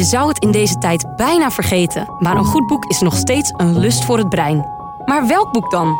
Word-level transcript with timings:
Je 0.00 0.06
zou 0.06 0.28
het 0.28 0.38
in 0.38 0.50
deze 0.50 0.78
tijd 0.78 1.16
bijna 1.16 1.50
vergeten, 1.50 2.08
maar 2.18 2.36
een 2.36 2.44
goed 2.44 2.66
boek 2.66 2.84
is 2.84 3.00
nog 3.00 3.16
steeds 3.16 3.52
een 3.56 3.78
lust 3.78 4.04
voor 4.04 4.18
het 4.18 4.28
brein. 4.28 4.66
Maar 5.04 5.26
welk 5.26 5.52
boek 5.52 5.70
dan? 5.70 5.96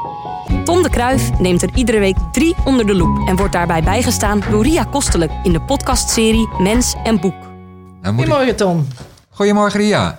Tom 0.64 0.82
de 0.82 0.90
Kruif 0.90 1.38
neemt 1.38 1.62
er 1.62 1.70
iedere 1.74 1.98
week 1.98 2.16
drie 2.32 2.54
onder 2.64 2.86
de 2.86 2.94
loep 2.94 3.28
en 3.28 3.36
wordt 3.36 3.52
daarbij 3.52 3.82
bijgestaan 3.82 4.40
door 4.50 4.62
Ria 4.62 4.84
Kostelijk 4.84 5.32
in 5.42 5.52
de 5.52 5.60
podcastserie 5.60 6.48
Mens 6.58 6.94
en 7.04 7.20
Boek. 7.20 7.34
Nou 7.42 8.14
ik- 8.14 8.14
Goedemorgen 8.14 8.56
Tom. 8.56 8.86
Goedemorgen 9.30 9.80
Ria. 9.80 10.18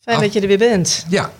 Fijn 0.00 0.20
dat 0.20 0.32
je 0.32 0.40
er 0.40 0.46
weer 0.48 0.58
bent. 0.58 1.06
Ja. 1.08 1.30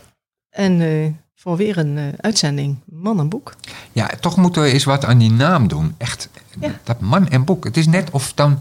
En 0.50 0.80
eh, 0.80 1.12
voor 1.34 1.56
weer 1.56 1.78
een 1.78 1.98
eh, 1.98 2.04
uitzending 2.16 2.76
Man 2.86 3.18
en 3.18 3.28
Boek. 3.28 3.54
ja, 3.92 4.10
toch 4.20 4.36
moeten 4.36 4.62
we 4.62 4.68
eens 4.72 4.84
wat 4.84 5.04
aan 5.04 5.18
die 5.18 5.30
naam 5.32 5.68
doen. 5.68 5.94
Echt, 5.98 6.28
Ja. 6.60 6.70
dat 6.84 7.00
man 7.00 7.28
en 7.28 7.44
boek. 7.44 7.64
Het 7.64 7.76
is 7.76 7.86
net 7.86 8.10
of 8.10 8.32
dan... 8.32 8.60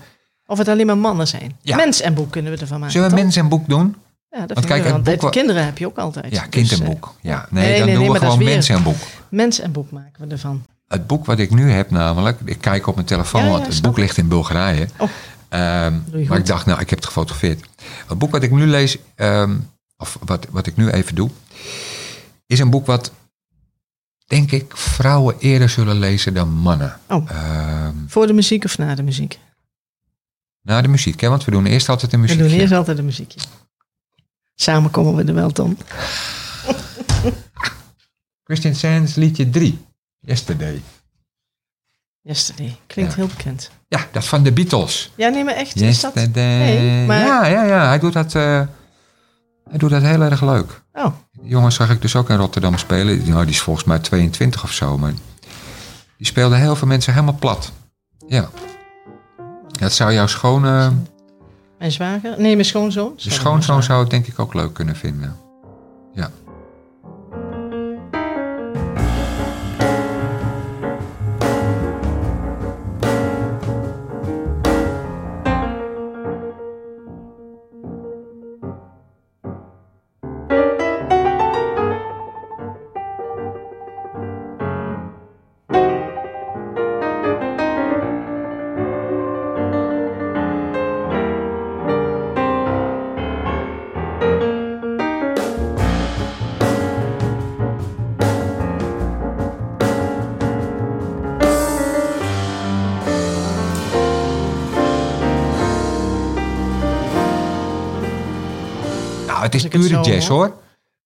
Of 0.49 0.57
het 0.57 0.67
alleen 0.67 0.85
maar 0.85 0.97
mannen 0.97 1.27
zijn. 1.27 1.57
Ja. 1.61 1.75
Mens 1.75 2.01
en 2.01 2.13
Boek 2.13 2.31
kunnen 2.31 2.51
we 2.51 2.57
ervan 2.57 2.77
maken. 2.79 2.93
Zullen 2.93 3.09
we 3.09 3.13
toch? 3.15 3.23
mens 3.23 3.35
en 3.35 3.47
boek 3.49 3.67
doen? 3.67 3.95
Ja, 4.29 4.39
dat 4.45 4.53
Want 4.53 4.65
kijk, 4.65 5.03
boek 5.03 5.21
wa- 5.21 5.29
kinderen 5.29 5.65
heb 5.65 5.77
je 5.77 5.85
ook 5.85 5.97
altijd. 5.97 6.33
Ja, 6.33 6.41
kind 6.45 6.69
Dus, 6.69 6.79
en 6.79 6.85
eh, 6.85 6.91
boek. 6.91 7.13
Ja, 7.21 7.47
nee, 7.49 7.63
nee, 7.69 7.77
dan 7.77 7.87
nee, 7.87 7.95
doen 7.97 8.11
we 8.11 8.19
gewoon 8.19 8.37
weer- 8.37 8.47
mens 8.47 8.69
en 8.69 8.83
boek. 8.83 8.95
Mens 9.29 9.59
en 9.59 9.71
Boek 9.71 9.91
maken 9.91 10.27
we 10.27 10.31
ervan. 10.33 10.65
Het 10.87 11.07
boek 11.07 11.25
wat 11.25 11.39
ik 11.39 11.51
nu 11.51 11.71
heb 11.71 11.91
namelijk... 11.91 12.39
Ik 12.45 12.57
kijk 12.61 12.87
op 12.87 12.95
mijn 12.95 13.07
telefoon, 13.07 13.43
Ja, 13.43 13.49
want 13.49 13.67
het 13.67 13.81
boek 13.81 13.97
ligt 13.97 14.17
in 14.17 14.27
Bulgarije. 14.27 14.87
Oh. 14.97 15.09
Ehm, 15.49 15.93
maar 16.27 16.37
ik 16.37 16.45
dacht, 16.45 16.65
nou, 16.65 16.79
ik 16.79 16.89
heb 16.89 16.99
het 16.99 17.07
gefotografeerd. 17.07 17.65
Het 18.07 18.17
boek 18.17 18.31
wat 18.31 18.43
ik 18.43 18.51
nu 18.51 18.65
lees, 18.67 18.97
ehm, 19.15 19.55
of 19.97 20.17
wat, 20.25 20.47
wat 20.49 20.67
ik 20.67 20.75
nu 20.77 20.89
even 20.89 21.15
doe... 21.15 21.29
is 22.45 22.59
een 22.59 22.69
boek 22.69 22.85
wat, 22.85 23.11
denk 24.25 24.51
ik, 24.51 24.71
vrouwen 24.77 25.35
eerder 25.39 25.69
zullen 25.69 25.99
lezen 25.99 26.33
dan 26.33 26.49
mannen. 26.49 26.99
Oh. 27.07 27.29
Ehm, 27.31 27.93
Voor 28.07 28.27
de 28.27 28.33
muziek 28.33 28.65
of 28.65 28.77
na 28.77 28.95
de 28.95 29.03
muziek? 29.03 29.39
Na 30.61 30.81
de 30.81 30.87
muziek, 30.87 31.19
hè? 31.21 31.29
want 31.29 31.45
we 31.45 31.51
doen 31.51 31.65
eerst 31.65 31.89
altijd 31.89 32.11
de 32.11 32.17
We 32.17 32.23
muziek. 32.23 32.39
doen 32.39 32.49
eerst 32.49 32.73
altijd 32.73 32.97
de 32.97 33.03
muziekje. 33.03 33.39
Samen 34.55 34.91
komen 34.91 35.15
we 35.15 35.23
er 35.23 35.33
wel, 35.33 35.51
Tom. 35.51 35.77
Christian 38.43 38.75
Sands 38.75 39.15
liedje 39.15 39.49
3, 39.49 39.85
Yesterday. 40.19 40.81
Yesterday. 42.21 42.75
Klinkt 42.87 43.11
Ja. 43.11 43.17
heel 43.17 43.27
bekend. 43.27 43.71
Ja, 43.87 44.07
dat 44.11 44.25
van 44.25 44.43
de 44.43 44.51
Beatles. 44.51 45.11
Ja, 45.15 45.29
nee, 45.29 45.43
maar 45.43 45.53
echt. 45.53 45.75
Is 45.81 45.99
dat... 45.99 46.13
Nee, 46.15 47.05
maar- 47.05 47.19
Ja, 47.25 47.45
ja, 47.45 47.63
ja. 47.63 47.87
Hij 47.87 47.99
doet 47.99 48.13
dat, 48.13 48.35
eh, 48.35 48.61
hij 49.69 49.77
doet 49.77 49.89
dat 49.89 50.01
heel 50.01 50.21
erg 50.21 50.41
leuk. 50.41 50.81
Oh, 50.93 51.13
Die 51.31 51.49
jongen 51.49 51.71
zag 51.71 51.89
ik 51.89 52.01
dus 52.01 52.15
ook 52.15 52.29
in 52.29 52.37
Rotterdam 52.37 52.77
spelen. 52.77 53.29
Nou, 53.29 53.45
die 53.45 53.53
is 53.53 53.61
volgens 53.61 53.85
mij 53.85 53.99
22 53.99 54.63
of 54.63 54.71
zo. 54.71 54.97
Maar 54.97 55.13
die 56.17 56.25
speelde 56.25 56.55
heel 56.55 56.75
veel 56.75 56.87
mensen 56.87 57.13
helemaal 57.13 57.37
plat. 57.39 57.71
Ja. 58.27 58.49
Dat 59.79 59.93
zou 59.93 60.13
jouw 60.13 60.27
schone, 60.27 60.91
mijn 61.77 61.91
zwager? 61.91 62.35
Nee, 62.37 62.53
mijn 62.53 62.65
schoonzoon. 62.65 63.13
Sorry, 63.15 63.37
schoonzoon 63.37 63.75
mijn 63.75 63.83
zou 63.83 63.99
het 63.99 64.09
denk 64.09 64.27
ik 64.27 64.39
ook 64.39 64.53
leuk 64.53 64.73
kunnen 64.73 64.95
vinden. 64.95 65.35
Het 109.51 109.57
is 109.57 109.63
het 109.63 109.71
pure 109.71 110.01
jazz 110.01 110.27
hoor. 110.27 110.53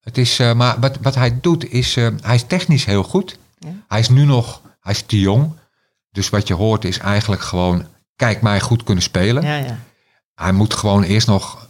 Het 0.01 0.17
is, 0.17 0.39
eh, 0.39 0.53
maar 0.53 0.79
wat, 0.79 0.97
wat 1.01 1.15
hij 1.15 1.39
doet 1.41 1.71
is, 1.71 1.95
eh, 1.95 2.07
hij 2.21 2.35
is 2.35 2.43
technisch 2.47 2.85
heel 2.85 3.03
goed. 3.03 3.37
Ja. 3.59 3.69
Hij 3.87 3.99
is 3.99 4.09
nu 4.09 4.25
nog, 4.25 4.61
hij 4.81 4.93
is 4.93 5.01
te 5.01 5.19
jong. 5.19 5.53
Dus 6.11 6.29
wat 6.29 6.47
je 6.47 6.53
hoort 6.53 6.85
is 6.85 6.97
eigenlijk 6.97 7.41
gewoon, 7.41 7.85
kijk 8.15 8.41
mij 8.41 8.59
goed 8.59 8.83
kunnen 8.83 9.03
spelen. 9.03 9.43
Ja, 9.43 9.55
ja. 9.55 9.79
Hij 10.35 10.51
moet 10.51 10.73
gewoon 10.73 11.03
eerst 11.03 11.27
nog 11.27 11.67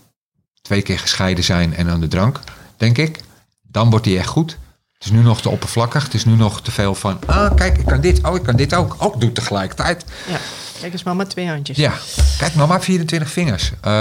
twee 0.61 0.81
keer 0.81 0.99
gescheiden 0.99 1.43
zijn 1.43 1.75
en 1.75 1.89
aan 1.89 1.99
de 1.99 2.07
drank, 2.07 2.39
denk 2.77 2.97
ik. 2.97 3.19
Dan 3.61 3.89
wordt 3.89 4.05
hij 4.05 4.17
echt 4.17 4.27
goed. 4.27 4.57
Het 4.93 5.03
is 5.05 5.11
nu 5.11 5.21
nog 5.21 5.41
te 5.41 5.49
oppervlakkig. 5.49 6.03
Het 6.03 6.13
is 6.13 6.25
nu 6.25 6.35
nog 6.35 6.61
te 6.61 6.71
veel 6.71 6.95
van, 6.95 7.19
ah 7.25 7.55
kijk, 7.55 7.77
ik 7.77 7.85
kan 7.85 8.01
dit, 8.01 8.23
oh 8.23 8.35
ik 8.35 8.43
kan 8.43 8.55
dit 8.55 8.75
ook. 8.75 8.95
Ook 8.97 9.21
doen 9.21 9.31
tegelijkertijd. 9.31 10.05
ja. 10.27 10.39
Kijk 10.83 10.95
eens 10.95 11.17
met 11.17 11.29
twee 11.29 11.47
handjes. 11.47 11.77
Ja, 11.77 11.93
kijk 12.37 12.55
maar 12.55 12.81
24 12.81 13.29
vingers. 13.29 13.71
Eh, 13.81 13.91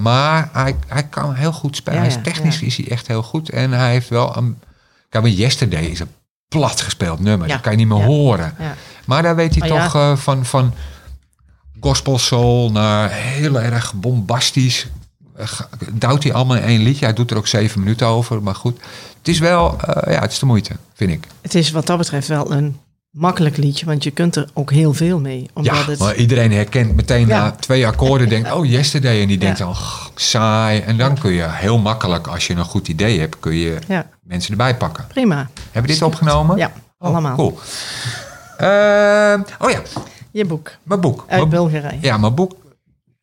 maar 0.00 0.48
hij, 0.52 0.76
hij 0.86 1.02
kan 1.02 1.34
heel 1.34 1.52
goed 1.52 1.76
spelen. 1.76 2.02
Ja, 2.02 2.06
hij 2.06 2.16
is 2.16 2.22
technisch 2.22 2.58
ja. 2.58 2.66
is 2.66 2.76
hij 2.76 2.88
echt 2.88 3.06
heel 3.06 3.22
goed. 3.22 3.50
En 3.50 3.72
hij 3.72 3.90
heeft 3.90 4.08
wel 4.08 4.36
een... 4.36 4.58
Kijk, 5.08 5.24
maar 5.24 5.32
Yesterday 5.32 5.84
is 5.84 6.00
een 6.00 6.10
plat 6.48 6.80
gespeeld 6.80 7.20
nummer. 7.20 7.46
Ja, 7.46 7.52
Dat 7.52 7.62
kan 7.62 7.72
je 7.72 7.78
niet 7.78 7.88
meer 7.88 8.04
horen. 8.04 8.54
Ja. 8.58 8.74
Maar 9.04 9.22
daar 9.22 9.36
weet 9.36 9.54
hij 9.54 9.68
ja. 9.68 9.82
toch 9.82 9.94
eh, 9.94 10.16
van, 10.16 10.44
van 10.44 10.74
gospel 11.80 12.18
soul 12.18 12.70
naar 12.70 13.10
heel 13.10 13.60
erg 13.60 13.94
bombastisch. 13.94 14.86
Eh, 15.36 15.60
Duwt 15.92 16.22
hij 16.22 16.32
allemaal 16.32 16.56
in 16.56 16.62
één 16.62 16.82
liedje. 16.82 17.04
Hij 17.04 17.14
doet 17.14 17.30
er 17.30 17.36
ook 17.36 17.46
zeven 17.46 17.80
minuten 17.80 18.06
over. 18.06 18.42
Maar 18.42 18.54
goed, 18.54 18.80
het 19.18 19.28
is 19.28 19.38
wel, 19.38 19.76
ja, 19.86 20.20
het 20.20 20.32
is 20.32 20.38
de 20.38 20.46
moeite, 20.46 20.76
vind 20.94 21.10
ik. 21.10 21.26
Het 21.40 21.54
is 21.54 21.70
wat 21.70 21.86
dat 21.86 21.98
betreft 21.98 22.28
wel 22.28 22.52
een 22.52 22.80
makkelijk 23.12 23.56
liedje, 23.56 23.86
want 23.86 24.02
je 24.04 24.10
kunt 24.10 24.36
er 24.36 24.48
ook 24.52 24.70
heel 24.70 24.92
veel 24.94 25.20
mee. 25.20 25.50
Omdat 25.54 25.74
Ja, 25.76 25.84
het, 25.84 25.98
maar 25.98 26.14
iedereen 26.16 26.52
herkent 26.52 26.94
meteen 26.96 27.26
Ja. 27.26 27.38
na 27.42 27.50
twee 27.50 27.86
akkoorden, 27.86 28.28
denkt, 28.28 28.52
oh, 28.56 28.66
yesterday. 28.66 29.20
En 29.22 29.28
die 29.28 29.38
denkt 29.38 29.58
Ja. 29.58 29.66
"Ugh, 29.68 30.06
saai. 30.14 30.80
En 30.80 30.96
dan 30.96 31.18
kun 31.18 31.32
je 31.32 31.46
heel 31.48 31.78
makkelijk, 31.78 32.26
als 32.26 32.46
je 32.46 32.54
een 32.54 32.64
goed 32.64 32.88
idee 32.88 33.20
hebt, 33.20 33.40
kun 33.40 33.54
je 33.54 33.78
ja, 33.88 34.06
mensen 34.22 34.50
erbij 34.50 34.76
pakken. 34.76 35.06
prima. 35.06 35.48
Hebben 35.64 35.82
we 35.90 35.98
dit 35.98 36.02
opgenomen? 36.02 36.56
Ja, 36.56 36.72
Oh, 36.98 37.08
allemaal. 37.08 37.36
Cool. 37.36 37.58
Ehm, 38.56 39.40
oh 39.58 39.70
ja, 39.70 39.82
Je 40.30 40.44
boek 40.44 40.70
mijn 40.82 41.00
boek. 41.00 41.24
uit 41.28 41.48
Bulgarije. 41.48 41.98
ja, 42.00 42.16
mijn 42.18 42.34
boek. 42.34 42.52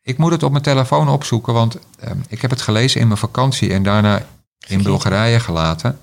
Ik 0.01 0.17
moet 0.17 0.31
het 0.31 0.43
op 0.43 0.51
mijn 0.51 0.63
telefoon 0.63 1.09
opzoeken, 1.09 1.53
want 1.53 1.77
ehm, 1.99 2.17
ik 2.27 2.41
heb 2.41 2.49
het 2.49 2.61
gelezen 2.61 3.01
in 3.01 3.07
mijn 3.07 3.19
vakantie 3.19 3.73
en 3.73 3.83
daarna 3.83 4.21
in. 4.67 4.83
Bulgarije 4.83 5.39
gelaten. 5.39 5.99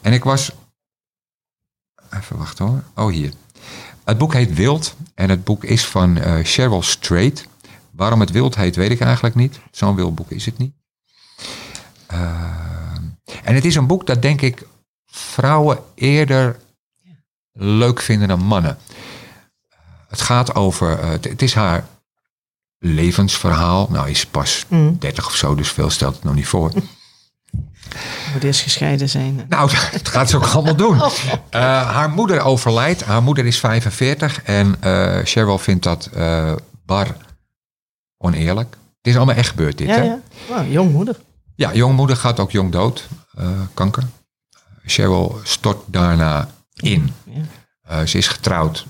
En 0.00 0.12
ik 0.12 0.24
was. 0.24 0.52
Even 2.10 2.38
wachten 2.38 2.66
hoor. 2.66 2.82
Oh, 2.94 3.12
hier. 3.12 3.32
Het 4.04 4.18
boek 4.18 4.32
heet 4.32 4.54
Wild 4.54 4.94
en 5.14 5.28
het 5.30 5.44
boek 5.44 5.64
is 5.64 5.86
van 5.86 6.18
eh 6.18 6.38
Cheryl 6.42 6.82
Strait. 6.82 7.48
Waarom 7.90 8.20
het 8.20 8.30
wild 8.30 8.54
heet, 8.56 8.76
weet 8.76 8.90
ik 8.90 9.00
eigenlijk 9.00 9.34
niet. 9.34 9.60
Zo'n 9.70 9.94
wild 9.94 10.14
boek 10.14 10.30
is 10.30 10.46
het 10.46 10.58
niet. 10.58 10.72
Ehm, 12.06 13.02
en 13.42 13.54
het 13.54 13.64
is 13.64 13.74
een 13.74 13.86
boek 13.86 14.06
dat 14.06 14.22
denk 14.22 14.40
ik 14.40 14.62
vrouwen 15.06 15.78
eerder 15.94 16.58
leuk 17.52 18.00
vinden 18.00 18.28
dan 18.28 18.40
mannen. 18.44 18.78
Het 20.08 20.20
gaat 20.20 20.54
over, 20.54 20.98
eh, 20.98 21.08
het, 21.08 21.24
het 21.24 21.42
is 21.42 21.54
haar 21.54 21.86
levensverhaal. 22.78 23.88
Nou, 23.90 24.08
is 24.10 24.26
pas 24.26 24.64
Mm. 24.68 24.98
30 24.98 25.26
of 25.26 25.34
zo, 25.36 25.54
dus 25.54 25.72
veel 25.72 25.90
stelt 25.90 26.14
het 26.14 26.24
nog 26.24 26.34
niet 26.34 26.46
voor. 26.46 26.72
Moet 28.32 28.44
eerst 28.44 28.60
gescheiden 28.60 29.08
zijn. 29.08 29.44
Nou, 29.48 29.70
dat 29.92 30.08
gaat 30.08 30.30
ze 30.30 30.36
ook 30.36 30.46
allemaal 30.46 30.76
doen. 30.76 31.00
Eh, 31.50 31.60
haar 31.92 32.10
moeder 32.10 32.40
overlijdt. 32.40 33.04
Haar 33.04 33.22
moeder 33.22 33.46
is 33.46 33.58
45 33.58 34.42
en 34.42 34.76
eh 34.80 35.18
Cheryl 35.24 35.58
vindt 35.58 35.82
dat 35.82 36.10
eh, 36.14 36.52
bar 36.86 37.16
oneerlijk. 38.18 38.76
Het 38.96 39.06
is 39.06 39.16
allemaal 39.16 39.34
echt 39.34 39.48
gebeurd 39.48 39.78
dit, 39.78 39.86
ja, 39.88 39.94
hè? 39.94 40.02
ja. 40.02 40.20
Wow, 40.48 40.72
jongmoeder. 40.72 41.16
Ja, 41.54 41.74
jongmoeder 41.74 42.16
gaat 42.16 42.40
ook 42.40 42.50
jong 42.50 42.72
dood. 42.72 43.08
kanker. 43.74 44.02
Cheryl 44.84 45.40
stort 45.42 45.82
daarna 45.86 46.48
in. 46.74 47.12
Ja. 47.24 48.06
Ze 48.06 48.18
is 48.18 48.28
getrouwd. 48.28 48.86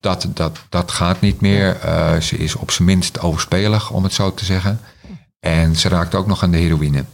Dat, 0.00 0.26
dat, 0.28 0.58
dat 0.68 0.90
gaat 0.90 1.20
niet 1.20 1.40
meer. 1.40 1.76
Ze 2.20 2.36
is 2.36 2.54
op 2.54 2.70
zijn 2.70 2.88
minst 2.88 3.20
overspelig, 3.20 3.90
om 3.90 4.02
het 4.04 4.12
zo 4.12 4.34
te 4.34 4.44
zeggen. 4.44 4.80
En 5.40 5.76
ze 5.76 5.88
raakt 5.88 6.14
ook 6.14 6.26
nog 6.26 6.42
aan 6.42 6.50
de 6.50 6.56
heroïne. 6.56 7.04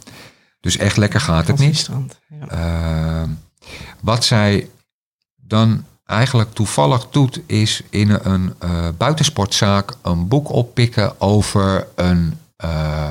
Dus 0.63 0.77
echt 0.77 0.97
lekker 0.97 1.19
gaat 1.19 1.47
het 1.47 1.59
niet. 1.59 1.89
Ja. 2.29 2.47
Ehm, 2.47 3.29
wat 4.01 4.25
zij 4.25 4.69
dan 5.35 5.85
eigenlijk 6.05 6.53
toevallig 6.53 7.09
doet, 7.09 7.39
is 7.45 7.81
in 7.89 8.09
een 8.09 8.53
eh, 8.59 8.87
buitensportzaak 8.97 9.93
een 10.01 10.27
boek 10.27 10.49
oppikken 10.49 11.21
over 11.21 11.87
een 11.95 12.37
eh, 12.55 13.09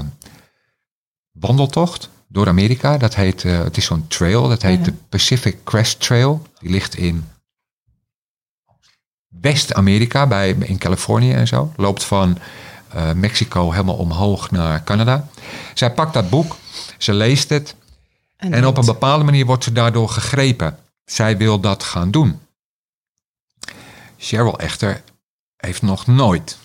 wandeltocht 1.32 2.08
door 2.28 2.49
Amerika. 2.49 2.99
Dat 2.99 3.14
heet, 3.14 3.44
eh, 3.44 3.58
het 3.58 3.76
is 3.76 3.84
zo'n 3.84 4.06
trail, 4.06 4.49
dat 4.49 4.62
heet 4.62 4.78
Ja. 4.78 4.84
de 4.84 4.93
Pacific 5.08 5.56
Crest 5.64 6.00
Trail. 6.00 6.43
Die 6.60 6.70
ligt 6.70 6.94
in 6.96 7.25
West-Amerika, 9.28 10.26
bij 10.26 10.50
in 10.50 10.78
Californië 10.78 11.32
en 11.32 11.46
zo. 11.49 11.72
Loopt 11.76 12.04
van 12.04 12.38
Mexico 13.14 13.70
helemaal 13.70 13.94
omhoog 13.96 14.50
naar 14.50 14.84
Canada. 14.84 15.28
Zij 15.74 15.92
pakt 15.92 16.14
dat 16.14 16.30
boek, 16.30 16.56
ze 16.98 17.12
leest 17.14 17.48
het 17.48 17.74
en 18.36 18.66
op 18.66 18.76
een 18.76 18.84
bepaalde 18.86 19.24
manier 19.24 19.46
wordt 19.46 19.64
ze 19.64 19.72
daardoor 19.72 20.08
gegrepen. 20.08 20.76
Zij 21.04 21.36
wil 21.36 21.60
dat 21.60 21.82
gaan 21.82 22.10
doen. 22.10 22.40
Cheryl 24.18 24.58
echter 24.58 25.02
heeft 25.56 25.82
nog 25.82 26.06
nooit 26.06 26.58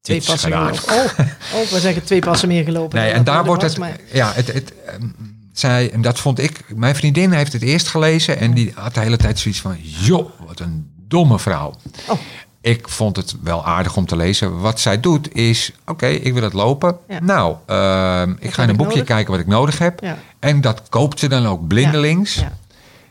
twee 0.00 0.16
iets 0.16 0.26
passen 0.26 0.52
gedaan. 0.52 0.76
gelopen. 0.76 1.24
Oh, 1.54 1.60
oh, 1.60 1.68
we 1.68 1.80
zeggen 1.80 2.04
twee 2.04 2.20
passen 2.20 2.48
meer 2.48 2.64
gelopen. 2.64 2.98
Nee, 2.98 3.10
en 3.10 3.24
daar 3.24 3.44
wordt 3.44 3.62
het. 3.62 3.78
maar- 3.78 4.00
Ja, 4.12 4.32
het, 4.32 4.52
het, 4.52 4.72
ehm, 4.86 5.06
zij, 5.52 5.90
en 5.92 6.00
dat 6.02 6.18
vond 6.18 6.38
ik. 6.38 6.74
Mijn 6.76 6.94
vriendin 6.96 7.32
heeft 7.32 7.52
het 7.52 7.62
eerst 7.62 7.88
gelezen 7.88 8.38
en 8.38 8.54
die 8.54 8.72
had 8.74 8.94
de 8.94 9.00
hele 9.00 9.16
tijd 9.16 9.38
zoiets 9.38 9.60
van: 9.60 9.76
joh, 9.80 10.30
wat 10.46 10.60
een 10.60 10.92
domme 10.96 11.38
vrouw. 11.38 11.74
Oh. 12.08 12.18
Ik 12.62 12.88
vond 12.88 13.16
het 13.16 13.34
wel 13.42 13.64
aardig 13.64 13.96
om 13.96 14.06
te 14.06 14.16
lezen. 14.16 14.60
Wat 14.60 14.80
zij 14.80 15.00
doet 15.00 15.34
is: 15.34 15.72
oké, 15.86 16.06
ik 16.06 16.32
wil 16.32 16.42
het 16.42 16.52
lopen. 16.52 16.96
Ja. 17.08 17.18
Nou, 17.22 17.56
ehm, 17.66 18.34
ik 18.38 18.52
ga 18.54 18.62
in 18.62 18.68
een 18.68 18.76
boekje 18.76 18.92
nodig? 18.94 19.08
kijken 19.08 19.30
wat 19.30 19.40
ik 19.40 19.46
nodig 19.46 19.78
heb. 19.78 20.00
Ja. 20.00 20.18
En 20.38 20.60
dat 20.60 20.82
koopt 20.88 21.18
ze 21.18 21.28
dan 21.28 21.46
ook 21.46 21.66
blindelings. 21.66 22.34
Ja, 22.34 22.42
Ja. 22.42 22.52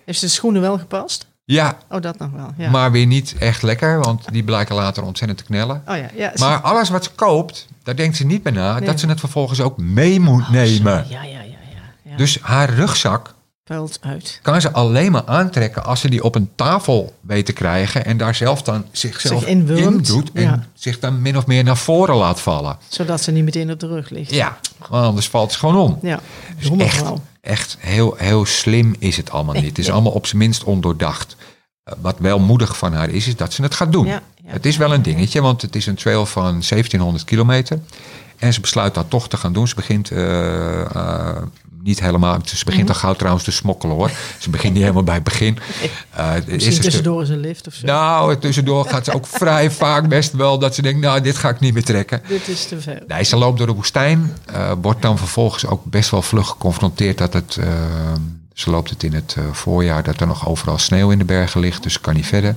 Heeft 0.06 0.20
ze 0.20 0.26
de 0.26 0.32
schoenen 0.32 0.62
wel 0.62 0.78
gepast? 0.78 1.28
Oh, 1.90 2.02
dat 2.02 2.18
nog 2.18 2.30
wel. 2.32 2.54
Ja. 2.58 2.70
maar 2.70 2.92
weer 2.92 3.06
niet 3.06 3.36
echt 3.40 3.62
lekker, 3.62 4.00
want 4.00 4.32
die 4.32 4.44
blijken 4.44 4.76
later 4.76 5.04
ontzettend 5.04 5.40
te 5.40 5.46
knellen. 5.46 5.84
oh 5.88 5.96
ja, 5.98 6.10
ja. 6.16 6.32
Maar 6.40 6.60
alles 6.60 6.90
wat 6.90 7.04
ze 7.04 7.10
koopt, 7.16 7.68
daar 7.84 7.96
denkt 7.96 8.16
ze 8.18 8.26
niet 8.26 8.44
bij 8.44 8.52
na 8.52 8.78
Nee. 8.78 8.86
dat 8.88 9.00
ze 9.00 9.08
het 9.08 9.20
vervolgens 9.20 9.62
ook 9.62 9.78
mee 9.78 10.20
moet 10.20 10.50
nemen. 10.50 11.06
Ja, 11.10 11.24
ja, 11.24 11.24
ja, 11.24 11.42
ja. 11.42 11.58
ja. 12.02 12.18
Dus 12.18 12.40
haar 12.42 12.70
rugzak 12.70 13.34
Puilt 13.64 13.98
uit. 14.02 14.40
kan 14.42 14.62
ze 14.62 14.72
alleen 14.72 15.12
maar 15.12 15.26
aantrekken 15.26 15.84
als 15.84 16.00
ze 16.00 16.10
die 16.10 16.24
op 16.24 16.36
een 16.36 16.50
tafel 16.56 17.16
weet 17.22 17.46
te 17.46 17.54
krijgen 17.54 18.06
en 18.06 18.18
daar 18.18 18.36
zelf 18.36 18.62
dan 18.62 18.86
zichzelf 18.92 19.40
Zich 19.40 19.50
in 19.50 19.98
doet 19.98 20.32
en 20.34 20.42
ja. 20.42 20.66
zich 20.74 21.00
dan 21.00 21.22
min 21.22 21.38
of 21.38 21.48
meer 21.48 21.64
naar 21.64 21.78
voren 21.78 22.16
laat 22.16 22.40
vallen. 22.42 22.78
Zodat 22.88 23.22
ze 23.22 23.32
niet 23.32 23.44
meteen 23.44 23.72
op 23.72 23.80
de 23.80 23.88
rug 23.88 24.10
ligt. 24.10 24.32
Ja, 24.34 24.58
anders 24.90 25.30
valt 25.30 25.52
ze 25.52 25.60
gewoon 25.60 25.76
om. 25.78 26.00
Ja. 26.02 26.20
Dus 26.60 26.70
echt, 26.78 27.04
echt 27.42 27.78
heel, 27.80 28.14
heel 28.18 28.46
slim 28.46 28.96
is 29.00 29.18
het 29.18 29.30
allemaal 29.32 29.56
niet. 29.56 29.66
Het 29.66 29.78
is 29.78 29.92
allemaal 29.92 30.12
op 30.12 30.26
zijn 30.26 30.42
minst 30.42 30.64
ondoordacht. 30.64 31.36
Eh, 31.84 31.94
Wat 32.02 32.16
wel 32.20 32.40
moedig 32.40 32.78
van 32.78 32.94
haar 32.94 33.10
is, 33.10 33.28
is 33.28 33.36
dat 33.36 33.54
ze 33.54 33.62
het 33.64 33.76
gaat 33.76 33.92
doen. 33.92 34.06
Ja, 34.06 34.22
het 34.46 34.66
is 34.66 34.78
wel 34.78 34.94
een 34.94 35.02
dingetje, 35.02 35.42
want 35.42 35.62
het 35.62 35.76
is 35.76 35.86
een 35.86 35.96
trail 35.96 36.26
van 36.26 36.44
1700 36.44 37.24
kilometer. 37.24 37.80
En 38.38 38.54
ze 38.54 38.62
besluit 38.62 38.94
dat 38.94 39.10
toch 39.10 39.30
te 39.30 39.38
gaan 39.38 39.54
doen. 39.54 39.68
Ze 39.68 39.76
begint 39.76 40.12
eh, 40.12 40.82
eh, 40.96 41.38
niet 41.84 42.00
helemaal. 42.00 42.40
Ze 42.46 42.66
begint 42.66 42.84
Mhm. 42.84 42.94
al 42.94 43.00
gauw 43.00 43.14
trouwens 43.14 43.44
te 43.44 43.52
smokkelen 43.52 43.96
hoor. 43.96 44.12
Ze 44.40 44.50
begint 44.50 44.74
niet 44.74 44.82
helemaal 44.82 45.04
bij 45.04 45.16
het 45.16 45.24
begin. 45.24 45.58
Eh, 46.12 46.26
het 46.32 46.36
Misschien 46.36 46.54
eerste 46.54 46.72
stuk- 46.72 46.84
tussendoor 46.84 47.22
is 47.22 47.30
een 47.30 47.40
lift 47.40 47.68
of 47.68 47.74
zo. 47.74 47.86
Nou, 47.86 48.38
tussendoor 48.38 48.86
gaat 48.86 49.06
ze 49.06 49.14
ook 49.14 49.28
vrij 49.44 49.72
vaak 49.72 50.08
best 50.08 50.32
wel 50.32 50.60
dat 50.60 50.76
ze 50.76 50.82
denkt, 50.82 51.00
nou, 51.02 51.22
dit 51.22 51.38
ga 51.38 51.50
ik 51.50 51.60
niet 51.60 51.74
meer 51.74 51.84
trekken. 51.84 52.22
Dit 52.28 52.48
is 52.48 52.66
te 52.66 52.82
ver. 52.82 53.04
Nee, 53.08 53.24
ze 53.24 53.36
loopt 53.38 53.58
door 53.58 53.68
de 53.68 53.74
woestijn. 53.74 54.34
eh, 54.46 54.72
wordt 54.82 55.02
dan 55.02 55.18
vervolgens 55.18 55.66
ook 55.66 55.86
best 55.86 56.10
wel 56.10 56.22
vlug 56.22 56.48
geconfronteerd 56.48 57.18
dat 57.18 57.34
het. 57.34 57.58
eh, 57.60 57.68
ze 58.54 58.70
loopt 58.70 58.90
het 58.90 59.04
in 59.04 59.14
het 59.14 59.36
eh, 59.38 59.44
voorjaar 59.52 60.04
dat 60.04 60.20
er 60.20 60.28
nog 60.28 60.48
overal 60.48 60.78
sneeuw 60.78 61.10
in 61.12 61.18
de 61.18 61.26
bergen 61.26 61.60
ligt, 61.62 61.84
dus 61.84 61.94
ze 61.94 62.00
kan 62.00 62.14
niet 62.16 62.26
verder. 62.26 62.56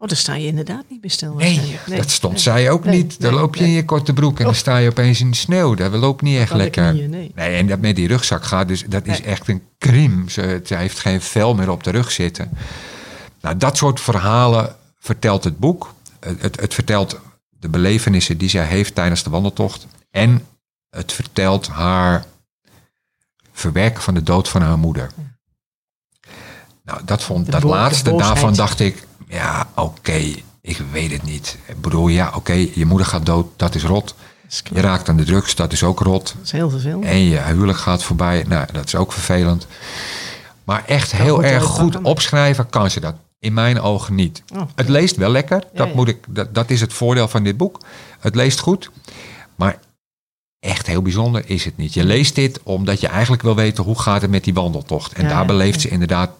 Oh, 0.00 0.08
dan 0.08 0.16
sta 0.16 0.34
je 0.34 0.46
inderdaad 0.46 0.84
niet 0.88 1.00
meer 1.00 1.10
stil. 1.10 1.34
Nee, 1.34 1.78
dat 1.86 2.10
stond 2.10 2.32
nee. 2.32 2.42
zij 2.42 2.70
ook 2.70 2.84
Nee, 2.84 2.96
niet. 2.96 3.20
Dan 3.20 3.34
loop 3.34 3.56
je 3.56 3.64
in 3.64 3.70
je 3.70 3.84
korte 3.84 4.12
broek 4.12 4.38
en 4.38 4.44
dan 4.44 4.54
sta 4.54 4.76
je 4.76 4.88
opeens 4.88 5.20
in 5.20 5.30
de 5.30 5.36
sneeuw. 5.36 5.74
Dat 5.74 5.92
loopt 5.92 6.22
niet 6.22 6.38
echt 6.38 6.54
lekker. 6.54 6.90
knieën, 6.90 7.10
nee. 7.10 7.32
En 7.34 7.66
dat 7.66 7.80
met 7.80 7.96
die 7.96 8.08
rugzak 8.08 8.44
gaat, 8.44 8.68
dus 8.68 8.84
dat 8.88 9.06
is 9.06 9.22
echt 9.22 9.48
een 9.48 9.62
crime. 9.78 10.30
Ze, 10.30 10.60
ze 10.64 10.74
heeft 10.74 10.98
geen 10.98 11.20
vel 11.20 11.54
meer 11.54 11.70
op 11.70 11.84
de 11.84 11.90
rug 11.90 12.10
zitten. 12.10 12.50
Nou, 13.40 13.56
dat 13.56 13.76
soort 13.76 14.00
verhalen 14.00 14.76
vertelt 14.98 15.44
het 15.44 15.58
boek. 15.58 15.94
Het, 16.20 16.42
het, 16.42 16.60
het 16.60 16.74
vertelt 16.74 17.20
de 17.50 17.68
belevenissen 17.68 18.38
die 18.38 18.48
zij 18.48 18.64
heeft 18.64 18.94
tijdens 18.94 19.22
de 19.22 19.30
wandeltocht. 19.30 19.86
En 20.10 20.46
het 20.90 21.12
vertelt 21.12 21.66
haar 21.66 22.24
verwerken 23.52 24.02
van 24.02 24.14
de 24.14 24.22
dood 24.22 24.48
van 24.48 24.62
haar 24.62 24.78
moeder. 24.78 25.10
Nou, 26.84 27.00
dat, 27.04 27.22
vond, 27.22 27.44
De 27.44 27.50
dat 27.50 27.62
laatste 27.62 28.16
daarvan 28.16 28.54
dacht 28.54 28.80
ik, 28.80 29.08
ja, 29.30 29.68
oké, 29.74 30.34
ik 30.60 30.82
weet 30.92 31.10
het 31.10 31.22
niet. 31.22 31.58
Ik 31.66 31.80
bedoel, 31.80 32.08
ja, 32.08 32.32
oké, 32.34 32.52
je 32.52 32.86
moeder 32.86 33.06
gaat 33.06 33.26
dood, 33.26 33.46
dat 33.56 33.74
is 33.74 33.84
rot. 33.84 34.14
Dat 34.42 34.50
is, 34.50 34.62
Je 34.72 34.80
raakt 34.80 35.08
aan 35.08 35.16
de 35.16 35.24
drugs, 35.24 35.54
dat 35.54 35.72
is 35.72 35.82
ook 35.82 36.00
rot. 36.00 36.34
Dat 36.36 36.44
is 36.44 36.52
heel 36.52 36.70
vervelend. 36.70 37.04
En 37.04 37.18
je 37.18 37.38
huwelijk 37.38 37.78
gaat 37.78 38.02
voorbij. 38.02 38.44
Nou, 38.48 38.66
dat 38.72 38.86
is 38.86 38.94
ook 38.94 39.12
vervelend. 39.12 39.66
Maar 40.64 40.84
echt 40.86 41.12
heel 41.12 41.44
erg 41.44 41.64
goed 41.64 42.00
opschrijven 42.02 42.68
kan 42.68 42.90
ze 42.90 43.00
dat. 43.00 43.14
In 43.38 43.52
mijn 43.52 43.80
ogen 43.80 44.14
niet. 44.14 44.42
Oh. 44.54 44.62
Het 44.74 44.88
leest 44.88 45.16
wel 45.16 45.30
lekker. 45.30 45.64
Dat, 45.74 45.88
ja. 45.88 45.94
Moet 45.94 46.08
ik, 46.08 46.24
dat, 46.28 46.54
dat 46.54 46.70
is 46.70 46.80
het 46.80 46.92
voordeel 46.92 47.28
van 47.28 47.42
dit 47.42 47.56
boek. 47.56 47.80
Het 48.20 48.34
leest 48.34 48.60
goed. 48.60 48.90
Maar 49.56 49.78
echt 50.60 50.86
heel 50.86 51.02
bijzonder 51.02 51.42
is 51.46 51.64
het 51.64 51.76
niet. 51.76 51.94
Je 51.94 52.04
leest 52.04 52.34
dit 52.34 52.60
omdat 52.62 53.00
je 53.00 53.06
eigenlijk 53.08 53.42
wil 53.42 53.54
weten 53.54 53.84
hoe 53.84 53.98
gaat 54.00 54.22
het 54.22 54.30
met 54.30 54.44
die 54.44 54.54
wandeltocht. 54.54 55.12
En 55.12 55.22
Ja, 55.22 55.28
daar 55.28 55.46
beleeft 55.46 55.80
ze 55.80 55.88
inderdaad. 55.88 56.30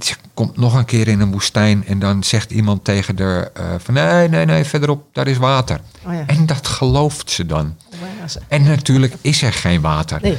Ze 0.00 0.14
komt 0.34 0.56
nog 0.56 0.74
een 0.74 0.84
keer 0.84 1.08
in 1.08 1.20
een 1.20 1.30
woestijn 1.32 1.86
en 1.86 1.98
dan 1.98 2.24
zegt 2.24 2.50
iemand 2.50 2.84
tegen 2.84 3.18
haar 3.22 3.50
eh, 3.54 3.64
van 3.78 3.94
nee, 3.94 4.28
nee, 4.28 4.44
nee, 4.44 4.64
verderop, 4.64 5.04
daar 5.12 5.26
is 5.26 5.36
water. 5.36 5.80
Oh 6.06 6.12
ja. 6.14 6.24
En 6.26 6.46
dat 6.46 6.66
gelooft 6.66 7.30
ze 7.30 7.46
dan. 7.46 7.76
Ze- 8.26 8.40
En 8.48 8.62
natuurlijk 8.62 9.14
is 9.20 9.42
er 9.42 9.52
geen 9.52 9.80
water. 9.80 10.18
Nee. 10.22 10.36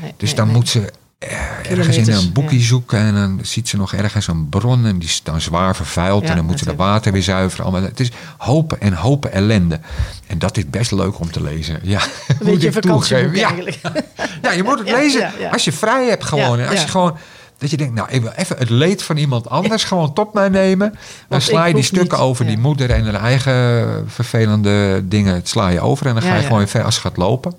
nee 0.00 0.14
Dus 0.16 0.28
nee, 0.28 0.36
dan 0.36 0.48
moet 0.48 0.68
ze 0.68 0.92
eh, 1.18 1.70
ergens 1.70 1.96
in 1.96 2.10
een 2.12 2.32
boekje 2.32 2.58
ja. 2.58 2.64
zoeken 2.64 2.98
en 2.98 3.14
dan 3.14 3.38
ziet 3.42 3.68
ze 3.68 3.76
nog 3.76 3.92
ergens 3.94 4.26
een 4.26 4.48
bron 4.48 4.86
en 4.86 4.98
die 4.98 5.08
is 5.08 5.20
dan 5.22 5.40
zwaar 5.40 5.76
vervuild 5.76 6.22
Ja, 6.22 6.28
en 6.28 6.36
dan 6.36 6.44
moet 6.44 6.58
ze 6.58 6.64
natuurlijk. 6.64 6.90
water 6.92 7.12
weer 7.12 7.22
zuiveren. 7.22 7.64
Allemaal. 7.64 7.82
Het 7.88 8.00
is 8.00 8.10
hopen 8.38 8.80
en 8.80 8.92
hopen 8.92 9.32
ellende. 9.32 9.80
En 10.26 10.38
dat 10.38 10.56
is 10.56 10.70
best 10.70 10.90
leuk 10.92 11.18
om 11.20 11.30
te 11.30 11.42
lezen. 11.42 11.78
Ja, 11.82 12.00
Een 12.28 12.36
beetje 12.50 12.72
vakantieboek. 12.72 13.34
Ja, 13.34 13.52
ja, 14.42 14.50
je 14.52 14.62
moet 14.62 14.78
het 14.78 14.90
lezen 14.90 15.30
als 15.52 15.64
je 15.64 15.72
vrij 15.72 16.08
hebt 16.08 16.24
gewoon. 16.24 16.58
En 16.58 16.68
als 16.68 16.80
je 16.82 16.88
gewoon... 16.88 17.16
Dat 17.62 17.70
je 17.70 17.76
denkt, 17.76 17.94
nou, 17.94 18.08
ik 18.10 18.22
wil 18.22 18.30
even 18.36 18.56
het 18.58 18.70
leed 18.70 19.02
van 19.02 19.16
iemand 19.16 19.48
anders 19.48 19.84
gewoon 19.92 20.12
tot 20.12 20.32
mij 20.32 20.48
nemen. 20.48 20.98
Dan 21.28 21.40
sla 21.40 21.64
je 21.64 21.74
die 21.74 21.82
stukken 21.82 22.18
niet, 22.18 22.26
over 22.26 22.44
ja. 22.44 22.50
die 22.50 22.60
moeder 22.60 22.90
en 22.90 23.04
haar 23.04 23.22
eigen 23.22 24.04
vervelende 24.10 25.08
dingen. 25.08 25.34
Het 25.34 25.48
sla 25.48 25.68
je 25.68 25.80
over 25.80 26.06
en 26.06 26.12
dan 26.12 26.22
ga 26.22 26.34
je 26.34 26.40
ja. 26.40 26.46
gewoon 26.46 26.68
verder 26.68 26.86
als 26.86 26.98
gaat 26.98 27.16
lopen. 27.16 27.54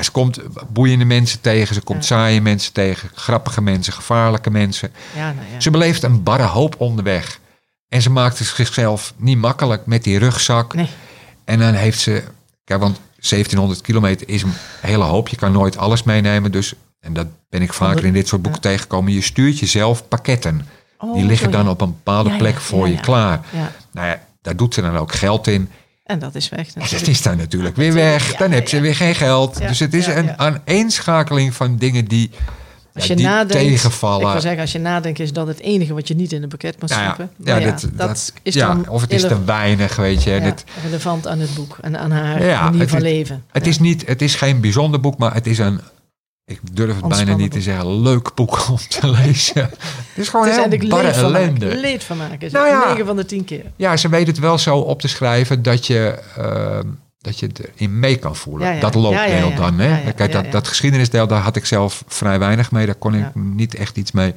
Ze 0.00 0.10
komt 0.12 0.40
boeiende 0.68 1.04
mensen 1.04 1.40
tegen, 1.40 1.74
ze 1.74 1.80
komt 1.80 2.04
saaie 2.04 2.40
mensen 2.40 2.72
tegen, 2.72 3.10
grappige 3.14 3.60
mensen, 3.60 3.92
gevaarlijke 3.92 4.50
mensen. 4.50 4.92
Ja, 5.16 5.32
nou 5.32 5.46
ja. 5.52 5.60
Ze 5.60 5.70
beleeft 5.70 6.02
een 6.02 6.22
barre 6.22 6.46
hoop 6.46 6.74
onderweg. 6.78 7.38
En 7.88 8.02
ze 8.02 8.10
maakt 8.10 8.38
het 8.38 8.46
zichzelf 8.46 9.14
niet 9.16 9.38
makkelijk 9.38 9.86
met 9.86 10.04
die 10.04 10.18
rugzak. 10.18 10.74
Nee. 10.74 10.88
En 11.44 11.58
dan 11.58 11.74
heeft 11.74 11.98
ze, 11.98 12.22
kijk, 12.64 12.80
want 12.80 13.00
1700 13.14 13.80
kilometer 13.80 14.28
is 14.28 14.42
een 14.42 14.54
hele 14.80 15.04
hoop. 15.04 15.28
Je 15.28 15.36
kan 15.36 15.52
nooit 15.52 15.76
alles 15.76 16.02
meenemen. 16.02 16.52
Dus, 16.52 16.74
en 17.04 17.12
dat 17.12 17.26
ben 17.50 17.62
ik 17.62 17.72
vaker 17.72 18.04
in 18.04 18.12
dit 18.12 18.28
soort 18.28 18.42
boeken 18.42 18.60
tegengekomen. 18.60 19.12
Je 19.12 19.20
stuurt 19.20 19.58
jezelf 19.58 20.08
pakketten. 20.08 20.66
Oh, 20.98 21.14
Die 21.14 21.24
liggen 21.24 21.50
dan 21.50 21.68
op 21.68 21.80
een 21.80 21.90
bepaalde 21.90 22.30
Ja, 22.30 22.36
plek 22.36 22.60
voor 22.60 22.88
je 22.88 23.00
klaar. 23.00 23.40
Nou 23.92 24.06
ja, 24.08 24.20
daar 24.42 24.56
doet 24.56 24.74
ze 24.74 24.80
dan 24.80 24.96
ook 24.96 25.12
geld 25.14 25.46
in. 25.46 25.68
En 26.04 26.18
dat 26.18 26.34
is 26.34 26.48
weg 26.48 26.58
En 26.60 26.64
dat 26.66 26.82
natuurlijk. 26.82 27.08
is 27.10 27.22
dan 27.22 27.36
natuurlijk 27.36 27.76
weer 27.76 27.92
weg. 27.92 28.36
Dan 28.36 28.50
heb 28.50 28.68
ze 28.68 28.80
weer 28.80 28.94
geen 28.96 29.14
geld. 29.14 29.58
Dus 29.58 29.78
het 29.78 29.94
is 29.94 30.06
een 30.06 30.38
aaneenschakeling 30.38 31.54
van 31.54 31.76
dingen 31.76 32.04
die, 32.04 32.30
Als 32.94 33.06
je 33.06 33.16
die 33.16 33.26
nadenkt, 33.26 33.52
tegenvallen. 33.52 34.26
ik 34.26 34.32
wil 34.32 34.40
zeggen, 34.40 34.60
als 34.60 34.72
je 34.72 34.78
nadenkt 34.78 35.18
is 35.20 35.32
dat 35.32 35.46
het 35.46 35.60
enige 35.60 35.94
wat 35.94 36.08
je 36.08 36.14
niet 36.14 36.32
in 36.32 36.42
een 36.42 36.48
pakket 36.48 36.80
moet 36.80 36.90
Nou 36.90 37.02
ja, 37.02 37.06
stoppen. 37.14 37.30
ja, 37.44 37.60
dat, 37.96 38.32
is 38.42 38.54
dan 38.54 38.88
of 38.88 39.00
het 39.00 39.12
is 39.12 39.22
te 39.22 39.44
weinig, 39.44 39.96
weet 39.96 40.22
je. 40.22 40.54
Relevant 40.82 41.26
aan 41.26 41.38
het 41.38 41.54
boek 41.54 41.78
en 41.80 41.98
aan 41.98 42.10
haar 42.10 42.38
manier 42.64 42.80
het 42.80 42.90
van 42.90 43.02
leven. 43.02 43.44
het, 43.50 43.66
is 43.66 43.78
niet, 43.78 44.06
het 44.06 44.22
is 44.22 44.34
geen 44.34 44.60
bijzonder 44.60 45.00
boek, 45.00 45.18
maar 45.18 45.34
het 45.34 45.46
is 45.46 45.58
een, 45.58 45.80
ik 46.46 46.60
durf 46.72 46.96
het 46.96 47.08
bijna 47.08 47.36
niet 47.36 47.50
te 47.52 47.60
zeggen, 47.60 48.00
leuk 48.02 48.34
boek 48.34 48.68
om 48.70 48.76
te 48.88 49.08
lezen. 49.24 49.62
het 49.62 49.78
is 50.14 50.28
gewoon 50.28 50.46
Het 50.48 50.72
is 50.72 50.88
heel 50.90 51.12
ellende. 51.12 51.76
Leedvermaak 51.76 52.40
is 52.40 52.52
Nou 52.52 52.66
het. 52.68 52.82
ja. 52.82 52.88
9 52.88 53.06
van 53.06 53.16
de 53.16 53.24
10 53.24 53.44
keer. 53.44 53.64
Ja, 53.76 53.96
ze 53.96 54.08
weet 54.08 54.26
het 54.26 54.38
wel 54.38 54.58
zo 54.58 54.76
op 54.78 55.00
te 55.00 55.08
schrijven 55.08 55.62
dat 55.62 55.86
je, 55.86 56.22
ehm, 56.36 56.86
dat 57.18 57.38
je 57.38 57.50
erin 57.74 57.98
mee 57.98 58.16
kan 58.16 58.36
voelen. 58.36 58.66
Ja, 58.68 58.72
ja. 58.74 58.80
Dat 58.80 58.94
loopdeel 58.94 59.48
ja, 59.48 59.48
ja. 59.48 59.56
dan. 59.56 59.78
Hè? 59.78 60.12
Kijk, 60.12 60.32
dat, 60.32 60.52
dat 60.52 60.68
geschiedenisdeel, 60.68 61.26
daar 61.26 61.42
had 61.42 61.56
ik 61.56 61.64
zelf 61.64 62.04
vrij 62.06 62.38
weinig 62.38 62.70
mee. 62.70 62.86
Daar 62.86 62.94
kon 62.94 63.14
ik 63.14 63.34
niet 63.34 63.74
echt 63.74 63.96
iets 63.96 64.12
mee. 64.12 64.34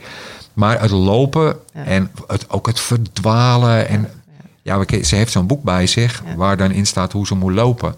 Maar 0.53 0.81
het 0.81 0.91
lopen 0.91 1.57
en 1.73 2.11
het, 2.27 2.49
ook 2.49 2.67
het 2.67 2.79
verdwalen. 2.79 3.87
En, 3.87 4.09
ja, 4.61 4.83
ze 5.03 5.15
heeft 5.15 5.31
zo'n 5.31 5.47
boek 5.47 5.63
bij 5.63 5.87
zich 5.87 6.23
waar 6.35 6.57
dan 6.57 6.71
in 6.71 6.85
staat 6.85 7.11
hoe 7.11 7.27
ze 7.27 7.35
moet 7.35 7.53
lopen. 7.53 7.95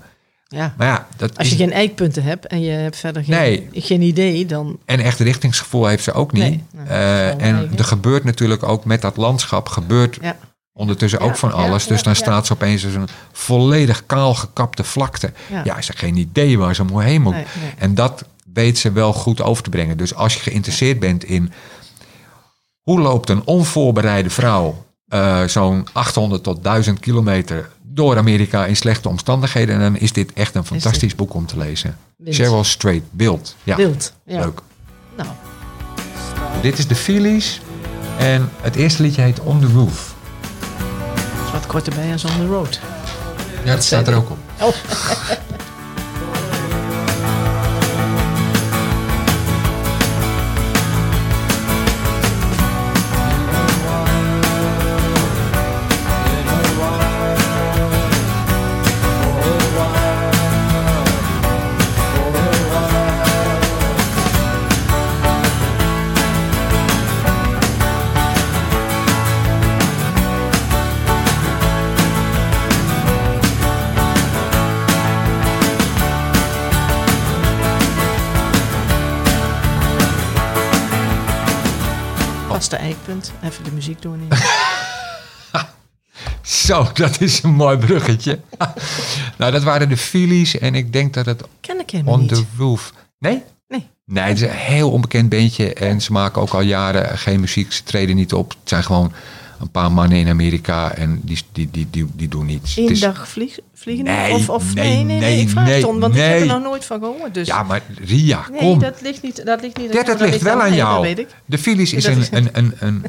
Ja. 0.55 0.73
Maar 0.77 0.87
ja, 0.87 1.07
dat 1.17 1.37
Als 1.37 1.45
is, 1.47 1.51
je 1.53 1.57
geen 1.59 1.71
eikpunten 1.71 2.23
hebt 2.23 2.47
en 2.47 2.61
je 2.61 2.69
hebt 2.71 2.97
verder 2.97 3.23
geen, 3.23 3.35
Nee. 3.35 3.67
geen 3.73 4.01
idee, 4.01 4.45
dan... 4.45 4.79
En 4.85 4.99
echt 4.99 5.19
richtingsgevoel 5.19 5.85
heeft 5.87 6.03
ze 6.03 6.13
ook 6.13 6.31
niet. 6.31 6.41
Nee, 6.43 6.63
Eh, 6.87 7.27
en 7.29 7.39
eigen. 7.39 7.77
er 7.77 7.83
gebeurt 7.83 8.23
natuurlijk 8.23 8.63
ook 8.63 8.85
met 8.85 9.01
dat 9.01 9.17
landschap, 9.17 9.67
gebeurt 9.67 10.17
Ja. 10.21 10.37
ondertussen 10.73 11.19
Ja, 11.19 11.25
ook 11.25 11.35
van 11.35 11.51
alles. 11.53 11.87
dus 11.87 12.03
dan 12.03 12.15
staat 12.15 12.45
ze 12.45 12.53
opeens 12.53 12.85
als 12.85 12.93
een 12.93 13.07
volledig 13.31 14.05
kaal 14.05 14.33
gekapte 14.35 14.83
vlakte. 14.83 15.31
Ja. 15.51 15.63
Ze 15.63 15.71
heeft 15.73 15.99
geen 15.99 16.17
idee 16.17 16.57
waar 16.57 16.75
ze 16.75 16.83
moet 16.83 17.03
heen 17.03 17.21
moet. 17.21 17.33
Nee. 17.33 17.45
En 17.77 17.95
dat 17.95 18.23
weet 18.53 18.77
ze 18.77 18.91
wel 18.91 19.13
goed 19.13 19.41
over 19.41 19.63
te 19.63 19.69
brengen. 19.69 19.97
Dus 19.97 20.15
als 20.15 20.33
je 20.33 20.39
geïnteresseerd 20.39 20.99
bent 20.99 21.23
in 21.23 21.51
hoe 22.81 22.99
loopt 22.99 23.29
een 23.29 23.45
onvoorbereide 23.45 24.29
vrouw 24.29 24.85
eh, 25.07 25.43
zo'n 25.43 25.87
800 25.93 26.43
tot 26.43 26.63
1000 26.63 26.99
kilometer 26.99 27.69
door 27.99 28.17
Amerika 28.17 28.65
in 28.65 28.75
slechte 28.75 29.09
omstandigheden. 29.09 29.75
En 29.75 29.81
dan 29.81 29.97
is 29.97 30.13
dit 30.13 30.33
echt 30.33 30.55
een 30.55 30.65
fantastisch 30.65 31.15
boek 31.15 31.33
om 31.33 31.45
te 31.45 31.57
lezen. 31.57 31.97
Wind. 32.17 32.35
Cheryl 32.35 32.63
Strait, 32.63 33.03
Wild. 33.11 33.55
Ja, 33.63 33.75
Wild. 33.75 34.13
Ja. 34.25 34.39
leuk. 34.39 34.61
Nou, 35.17 35.29
Dit 36.61 36.77
is 36.77 36.87
de 36.87 36.95
Phillies. 36.95 37.61
En 38.17 38.49
het 38.61 38.75
eerste 38.75 39.01
liedje 39.01 39.21
heet 39.21 39.39
On 39.39 39.59
the 39.59 39.67
Roof. 39.67 40.15
is 41.45 41.51
wat 41.51 41.65
korter 41.65 41.95
bij 41.95 42.11
als 42.11 42.23
on 42.25 42.31
the 42.37 42.45
road. 42.47 42.79
Ja, 43.65 43.73
dat 43.73 43.83
staat 43.83 44.07
er 44.07 44.15
ook 44.15 44.29
op. 44.29 44.37
Oh. 44.61 44.73
Even 83.43 83.63
de 83.63 83.71
muziek 83.71 84.01
doornemen. 84.01 84.37
Zo, 86.41 86.87
dat 86.93 87.21
is 87.21 87.43
een 87.43 87.53
mooi 87.53 87.77
bruggetje. 87.77 88.39
nou, 89.37 89.51
dat 89.51 89.63
waren 89.63 89.89
de 89.89 89.97
Phillies. 89.97 90.57
En 90.57 90.75
ik 90.75 90.93
denk 90.93 91.13
dat 91.13 91.25
het 91.25 91.43
Ken 91.61 91.79
ik 91.79 92.01
On 92.05 92.19
niet. 92.19 92.29
the 92.29 92.43
Roof... 92.57 92.93
Nee? 93.19 93.43
Nee. 93.67 93.87
Nee, 94.05 94.23
het 94.23 94.35
is 94.35 94.41
een 94.41 94.49
heel 94.49 94.91
onbekend 94.91 95.29
bandje. 95.29 95.73
En 95.73 96.01
ze 96.01 96.11
maken 96.11 96.41
ook 96.41 96.53
al 96.53 96.61
jaren 96.61 97.17
geen 97.17 97.39
muziek. 97.39 97.71
Ze 97.73 97.83
treden 97.83 98.15
niet 98.15 98.33
op. 98.33 98.49
Het 98.49 98.69
zijn 98.69 98.83
gewoon 98.83 99.13
een 99.59 99.71
paar 99.71 99.91
mannen 99.91 100.17
in 100.17 100.27
Amerika. 100.27 100.91
En 100.91 101.21
die, 101.23 101.39
die, 101.51 101.69
die, 101.71 101.87
die, 101.89 102.07
die 102.15 102.27
doen 102.27 102.45
niets. 102.45 102.77
Eén 102.77 102.89
is- 102.89 102.99
dag 102.99 103.27
vlieg, 103.29 103.59
vliegen? 103.73 104.05
Nee, 104.05 104.33
of, 104.33 104.49
of, 104.49 104.73
nee, 104.73 104.85
nee, 104.85 104.95
nee, 104.95 105.05
nee, 105.05 105.19
nee, 105.19 105.41
ik 105.41 105.49
vraag 105.49 105.65
nee, 105.65 105.75
het 105.75 105.83
om, 105.83 105.99
want 105.99 106.13
ik 106.15 106.19
heb 106.21 106.29
nee. 106.29 106.39
er 106.39 106.45
nog 106.47 106.61
nooit 106.61 106.85
van 106.85 106.99
gehoord. 106.99 107.33
Dus. 107.33 107.47
Ja, 107.47 107.63
maar 107.63 107.81
Ria, 108.03 108.45
nee, 108.51 108.59
kom. 108.59 108.79
dat 108.79 109.01
ligt 109.01 109.21
niet, 109.21 109.45
dat 109.45 109.61
ligt 109.61 109.77
niet 109.77 110.05
dat 110.05 110.19
ligt 110.19 110.41
wel 110.41 110.61
aan 110.61 110.73
jou. 110.75 110.93
Dat 110.93 111.03
weet 111.03 111.19
ik. 111.19 111.35
De 111.45 111.57
Phillies 111.57 111.93
is 111.93 112.05
een, 112.05 112.23
een, 112.31 112.49
een, 112.51 112.73
een, 112.79 113.03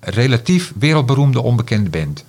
relatief 0.00 0.72
wereldberoemde 0.78 1.40
onbekende 1.40 1.90
band. 1.90 2.24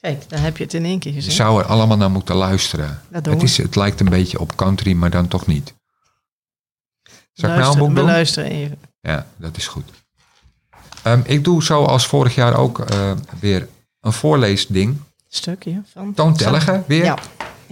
Kijk, 0.00 0.28
dan 0.28 0.38
heb 0.38 0.56
je 0.56 0.64
het 0.64 0.74
in 0.74 0.84
één 0.84 0.98
keer 0.98 1.12
Je 1.12 1.18
gezien. 1.18 1.32
zou 1.32 1.60
er 1.60 1.66
allemaal 1.66 1.96
naar 1.96 2.10
moeten 2.10 2.34
luisteren. 2.36 3.00
Het, 3.10 3.42
is, 3.42 3.56
het 3.56 3.76
lijkt 3.76 4.00
een 4.00 4.08
beetje 4.08 4.40
op 4.40 4.56
country, 4.56 4.92
maar 4.92 5.10
dan 5.10 5.28
toch 5.28 5.46
niet. 5.46 5.74
Zal 7.32 7.50
ik 7.50 7.56
nou 7.56 7.56
een 7.56 7.58
Luister- 7.58 7.78
boek 7.78 7.88
we 7.88 7.94
doen? 7.94 8.04
luisteren 8.04 8.50
even. 8.50 8.78
Ja, 9.00 9.26
dat 9.36 9.56
is 9.56 9.66
goed. 9.66 9.90
Ehm, 11.02 11.20
ik 11.24 11.44
doe 11.44 11.62
zoals 11.62 12.06
vorig 12.06 12.34
jaar 12.34 12.56
ook 12.56 12.78
eh, 12.78 13.10
weer 13.40 13.68
een 14.00 14.12
voorleesding. 14.12 14.96
Stukje 15.28 15.82
van... 15.92 16.14
Toontellige 16.14 16.82
weer. 16.86 17.04
Ja. 17.04 17.16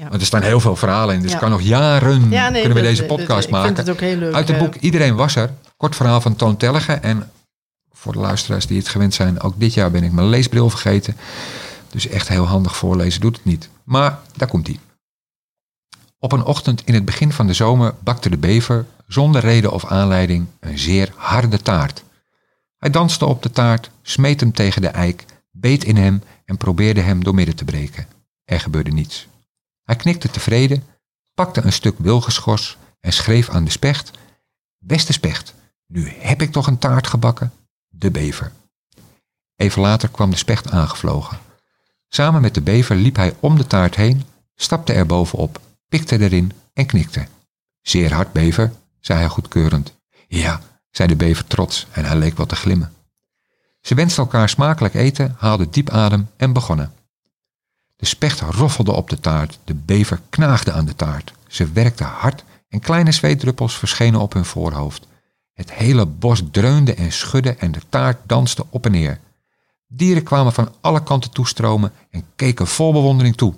Want 0.08 0.20
er 0.20 0.26
staan 0.26 0.42
heel 0.42 0.61
veel 0.61 0.76
verhalen 0.76 1.14
in, 1.14 1.23
dus 1.23 1.32
Ja. 1.32 1.38
kan 1.38 1.50
nog 1.50 1.61
jaren 1.61 2.30
Ja, 2.30 2.49
nee, 2.49 2.61
kunnen 2.61 2.78
we 2.78 2.85
deze 2.88 3.04
podcast 3.04 3.44
ik 3.47 3.50
maken. 3.50 3.66
vind 3.75 3.78
het 3.87 3.90
ook 3.97 4.00
heel 4.00 4.16
leuk. 4.16 4.35
Uit 4.35 4.49
het 4.49 4.58
boek 4.58 4.75
Iedereen 4.75 5.14
was 5.16 5.37
er. 5.37 5.50
Kort 5.76 5.97
verhaal 5.97 6.20
van 6.20 6.37
Toon 6.37 6.56
Tellige. 6.56 6.92
En 6.92 7.30
voor 7.92 8.12
de 8.12 8.18
luisteraars 8.18 8.66
die 8.66 8.78
het 8.78 8.88
gewend 8.88 9.14
zijn, 9.14 9.40
ook 9.40 9.54
dit 9.56 9.75
jaar 9.75 9.90
ben 9.90 10.02
ik 10.04 10.12
mijn 10.12 10.28
leesbril 10.28 10.70
vergeten. 10.70 11.16
Dus 11.90 12.08
echt 12.08 12.28
heel 12.28 12.44
handig 12.47 12.76
voorlezen 12.76 13.20
doet 13.20 13.37
het 13.37 13.44
niet. 13.44 13.68
Maar 13.85 14.18
daar 14.37 14.49
komt 14.49 14.66
hij. 14.66 14.78
Op 16.18 16.32
een 16.32 16.44
ochtend 16.44 16.82
in 16.85 16.94
het 16.94 17.04
begin 17.04 17.32
van 17.32 17.47
de 17.47 17.52
zomer 17.52 17.94
bakte 18.00 18.30
de 18.30 18.37
bever, 18.37 18.87
zonder 19.06 19.40
reden 19.40 19.73
of 19.73 19.85
aanleiding, 19.85 20.47
een 20.61 20.78
zeer 20.78 21.12
harde 21.14 21.62
taart. 21.62 22.02
Hij 22.78 22.90
danste 22.90 23.26
op 23.26 23.42
de 23.42 23.50
taart, 23.50 23.90
smeet 24.02 24.40
hem 24.40 24.52
tegen 24.52 24.82
de 24.82 24.88
eik, 24.88 25.25
beet 25.50 25.85
in 25.85 25.97
hem 25.97 26.23
en 26.44 26.56
probeerde 26.56 27.00
hem 27.00 27.25
doormidden 27.25 27.56
te 27.56 27.64
breken. 27.64 28.06
Er 28.44 28.61
gebeurde 28.61 28.90
niets. 28.90 29.26
Hij 29.82 29.97
knikte 29.97 30.30
tevreden, 30.30 30.85
pakte 31.35 31.64
een 31.64 31.73
stuk 31.73 31.99
wilgenschors 31.99 32.76
en 33.00 33.12
schreef 33.12 33.49
aan 33.49 33.64
de 33.64 33.70
specht 33.70 34.11
Beste 34.78 35.12
specht, 35.12 35.54
nu 35.87 36.08
heb 36.08 36.42
ik 36.42 36.52
toch 36.52 36.66
een 36.66 36.78
taart 36.78 37.06
gebakken? 37.06 37.52
De 37.88 38.11
bever. 38.11 38.52
Even 39.56 39.82
later 39.82 40.08
kwam 40.08 40.30
de 40.30 40.37
specht 40.37 40.70
aangevlogen. 40.70 41.38
Samen 42.08 42.40
met 42.40 42.54
de 42.54 42.61
bever 42.61 42.97
liep 42.97 43.16
hij 43.16 43.35
om 43.40 43.56
de 43.56 43.66
taart 43.66 43.94
heen, 43.94 44.25
stapte 44.54 44.92
er 44.92 45.06
bovenop, 45.06 45.61
pikte 45.88 46.20
erin 46.20 46.52
en 46.73 46.87
knikte. 46.87 47.26
Zeer 47.80 48.12
hard, 48.12 48.32
bever, 48.32 48.73
zei 49.00 49.18
hij 49.18 49.28
goedkeurend. 49.28 49.94
Ja, 50.28 50.61
zei 50.99 51.09
de 51.09 51.17
bever 51.17 51.47
trots 51.47 51.87
en 51.90 52.05
hij 52.05 52.17
leek 52.17 52.37
wat 52.37 52.49
te 52.49 52.57
glimmen. 52.57 52.93
Ze 53.81 53.95
wensten 53.95 54.23
elkaar 54.23 54.49
smakelijk 54.49 54.95
eten, 54.95 55.35
haalden 55.38 55.71
diep 55.71 55.90
adem 55.90 56.28
en 56.37 56.52
begonnen. 56.52 56.93
De 57.97 58.07
specht 58.07 58.40
roffelde 58.40 58.93
op 58.93 59.11
de 59.11 59.21
taart, 59.21 59.59
de 59.64 59.75
bever 59.75 60.21
knaagde 60.31 60.73
aan 60.73 60.85
de 60.85 60.95
taart. 60.95 61.33
Ze 61.47 61.73
werkten 61.73 62.07
hard 62.07 62.45
en 62.69 62.81
kleine 62.81 63.12
zweetdruppels 63.12 63.78
verschenen 63.78 64.21
op 64.21 64.33
hun 64.33 64.45
voorhoofd. 64.45 65.07
Het 65.52 65.73
hele 65.73 66.07
bos 66.07 66.43
dreunde 66.50 66.95
en 66.95 67.12
schudde 67.12 67.55
en 67.55 67.73
de 67.73 67.83
taart 67.88 68.19
danste 68.26 68.67
op 68.71 68.85
en 68.85 68.93
neer. 68.93 69.21
Dieren 69.87 70.23
kwamen 70.23 70.52
van 70.52 70.75
alle 70.81 71.02
kanten 71.02 71.31
toestromen 71.31 71.93
en 72.11 72.25
keken 72.37 72.67
vol 72.67 72.93
bewondering 72.93 73.37
toe. 73.37 73.55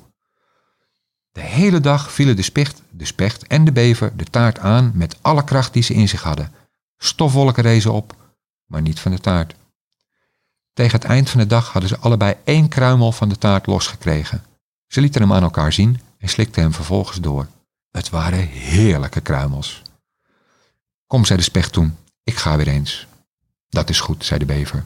De 1.32 1.40
hele 1.40 1.80
dag 1.80 2.12
vielen 2.12 2.36
de 2.36 2.42
specht, 2.42 2.82
de 2.90 3.04
specht 3.04 3.46
en 3.46 3.64
de 3.64 3.72
bever 3.72 4.16
de 4.16 4.24
taart 4.24 4.58
aan 4.58 4.92
met 4.94 5.16
alle 5.20 5.44
kracht 5.44 5.72
die 5.72 5.82
ze 5.82 5.94
in 5.94 6.08
zich 6.08 6.22
hadden. 6.22 6.59
Stofwolken 7.02 7.62
rezen 7.62 7.92
op, 7.92 8.16
maar 8.66 8.82
niet 8.82 9.00
van 9.00 9.12
de 9.12 9.18
taart. 9.18 9.54
Tegen 10.72 11.00
het 11.00 11.08
eind 11.08 11.30
van 11.30 11.40
de 11.40 11.46
dag 11.46 11.72
hadden 11.72 11.90
ze 11.90 11.98
allebei 11.98 12.36
één 12.44 12.68
kruimel 12.68 13.12
van 13.12 13.28
de 13.28 13.38
taart 13.38 13.66
losgekregen. 13.66 14.44
Ze 14.86 15.00
lieten 15.00 15.20
hem 15.20 15.32
aan 15.32 15.42
elkaar 15.42 15.72
zien 15.72 16.00
en 16.18 16.28
slikten 16.28 16.62
hem 16.62 16.72
vervolgens 16.72 17.20
door. 17.20 17.46
Het 17.90 18.10
waren 18.10 18.46
heerlijke 18.48 19.20
kruimels. 19.20 19.82
Kom, 21.06 21.24
zei 21.24 21.38
de 21.38 21.44
specht 21.44 21.72
toen, 21.72 21.96
ik 22.22 22.36
ga 22.36 22.56
weer 22.56 22.68
eens. 22.68 23.06
Dat 23.68 23.88
is 23.88 24.00
goed, 24.00 24.24
zei 24.24 24.38
de 24.38 24.46
bever. 24.46 24.84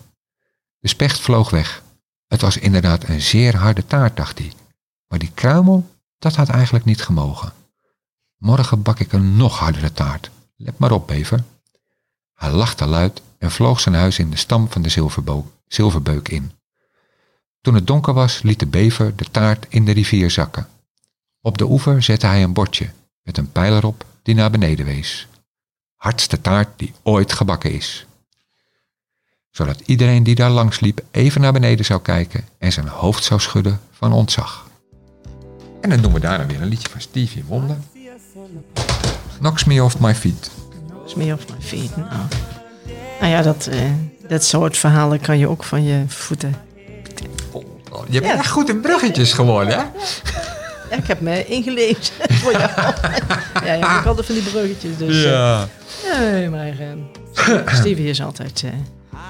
De 0.79 0.89
specht 0.89 1.21
vloog 1.21 1.51
weg. 1.51 1.83
Het 2.27 2.41
was 2.41 2.57
inderdaad 2.57 3.09
een 3.09 3.21
zeer 3.21 3.57
harde 3.57 3.87
taart, 3.87 4.17
dacht 4.17 4.39
hij. 4.39 4.53
Maar 5.07 5.19
die 5.19 5.31
kruimel, 5.35 5.91
dat 6.19 6.37
had 6.37 6.49
eigenlijk 6.49 6.85
niet 6.85 7.03
gemogen. 7.03 7.53
Morgen 8.37 8.83
bak 8.83 8.99
ik 8.99 9.13
een 9.13 9.37
nog 9.37 9.59
hardere 9.59 9.93
taart. 9.93 10.31
Let 10.57 10.79
maar 10.79 10.93
op, 10.93 11.07
bever. 11.07 11.45
Hij 12.35 12.51
lachte 12.51 12.87
luid 12.87 13.23
en 13.39 13.51
vloog 13.51 13.81
zijn 13.81 13.95
huis 13.95 14.19
in 14.19 14.31
de 14.31 14.37
stam 14.37 14.71
van 14.71 14.83
de 14.83 15.17
zilverbeuk 15.69 16.29
in. 16.29 16.53
Toen 17.61 17.75
het 17.75 17.87
donker 17.87 18.15
was, 18.15 18.43
liet 18.43 18.59
de 18.59 18.67
bever 18.67 19.17
de 19.17 19.25
taart 19.31 19.67
in 19.69 19.85
de 19.85 19.93
rivier 19.93 20.31
zakken. 20.31 20.69
Op 21.41 21.59
de 21.59 21.65
oever 21.65 22.03
zette 22.03 22.27
hij 22.27 22.43
een 22.43 22.53
bordje 22.53 22.91
met 23.23 23.39
een 23.39 23.53
pijl 23.53 23.77
erop 23.77 24.05
die 24.23 24.35
naar 24.35 24.51
beneden 24.51 24.87
wees. 24.87 25.29
Hardste 25.95 26.41
taart 26.41 26.69
die 26.79 26.93
ooit 27.03 27.33
gebakken 27.33 27.73
is. 27.73 28.07
Zodat 29.51 29.81
iedereen 29.81 30.23
die 30.23 30.35
daar 30.35 30.51
langs 30.51 30.81
liep 30.81 31.01
even 31.11 31.41
naar 31.41 31.53
beneden 31.53 31.85
zou 31.85 32.01
kijken 32.01 32.45
en 32.59 32.73
zijn 32.73 32.89
hoofd 32.89 33.25
zou 33.25 33.41
schudden 33.41 33.81
van 33.91 34.13
ontzag. 34.13 34.67
En 35.81 35.91
dan 35.91 36.01
doen 36.01 36.13
we 36.13 36.21
daarna 36.21 36.47
weer 36.47 36.63
een 36.63 36.69
liedje 36.69 36.89
van 36.89 37.01
Stevie 37.01 37.45
Wonder. 37.45 37.77
Knocks 39.39 39.65
me 39.65 39.83
off 39.83 40.01
my 40.01 40.15
feet. 40.15 40.64
Is 41.07 41.15
meer 41.15 41.33
op 41.35 41.41
mijn 41.49 41.63
feet. 41.63 41.97
Nou, 41.97 42.09
nou 43.21 43.33
ja, 43.33 43.43
dat, 43.43 43.67
eh, 43.67 43.79
dat 44.29 44.45
soort 44.45 44.77
verhalen 44.77 45.21
kan 45.21 45.39
je 45.39 45.49
ook 45.49 45.65
van 45.65 45.85
je 45.85 46.05
voeten. 46.07 46.55
Je 48.09 48.21
bent 48.21 48.33
Ja. 48.33 48.39
echt 48.39 48.51
goed 48.51 48.69
in 48.69 48.81
bruggetjes 48.81 49.33
geworden, 49.33 49.75
hè? 49.79 49.83
Ja, 50.91 50.97
ik 50.97 51.07
heb 51.07 51.21
me 51.21 51.45
ingelezen 51.47 52.15
voor 52.43 52.53
jou. 52.53 52.71
ja, 53.65 53.73
ja, 53.73 53.99
ik 54.01 54.07
altijd 54.07 54.27
van 54.27 54.35
die 54.35 54.45
bruggetjes. 54.45 54.97
Dus, 54.97 55.25
eh, 55.25 55.63
nee, 56.21 56.49
maar 56.51 56.67
eh, 56.67 57.75
Stevie 57.75 58.09
is 58.09 58.23
altijd... 58.23 58.63
eh, 58.65 58.71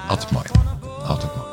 Altijd 0.09 0.31
mooi. 0.31 0.45
Altijd 1.07 1.35
mooi. 1.35 1.47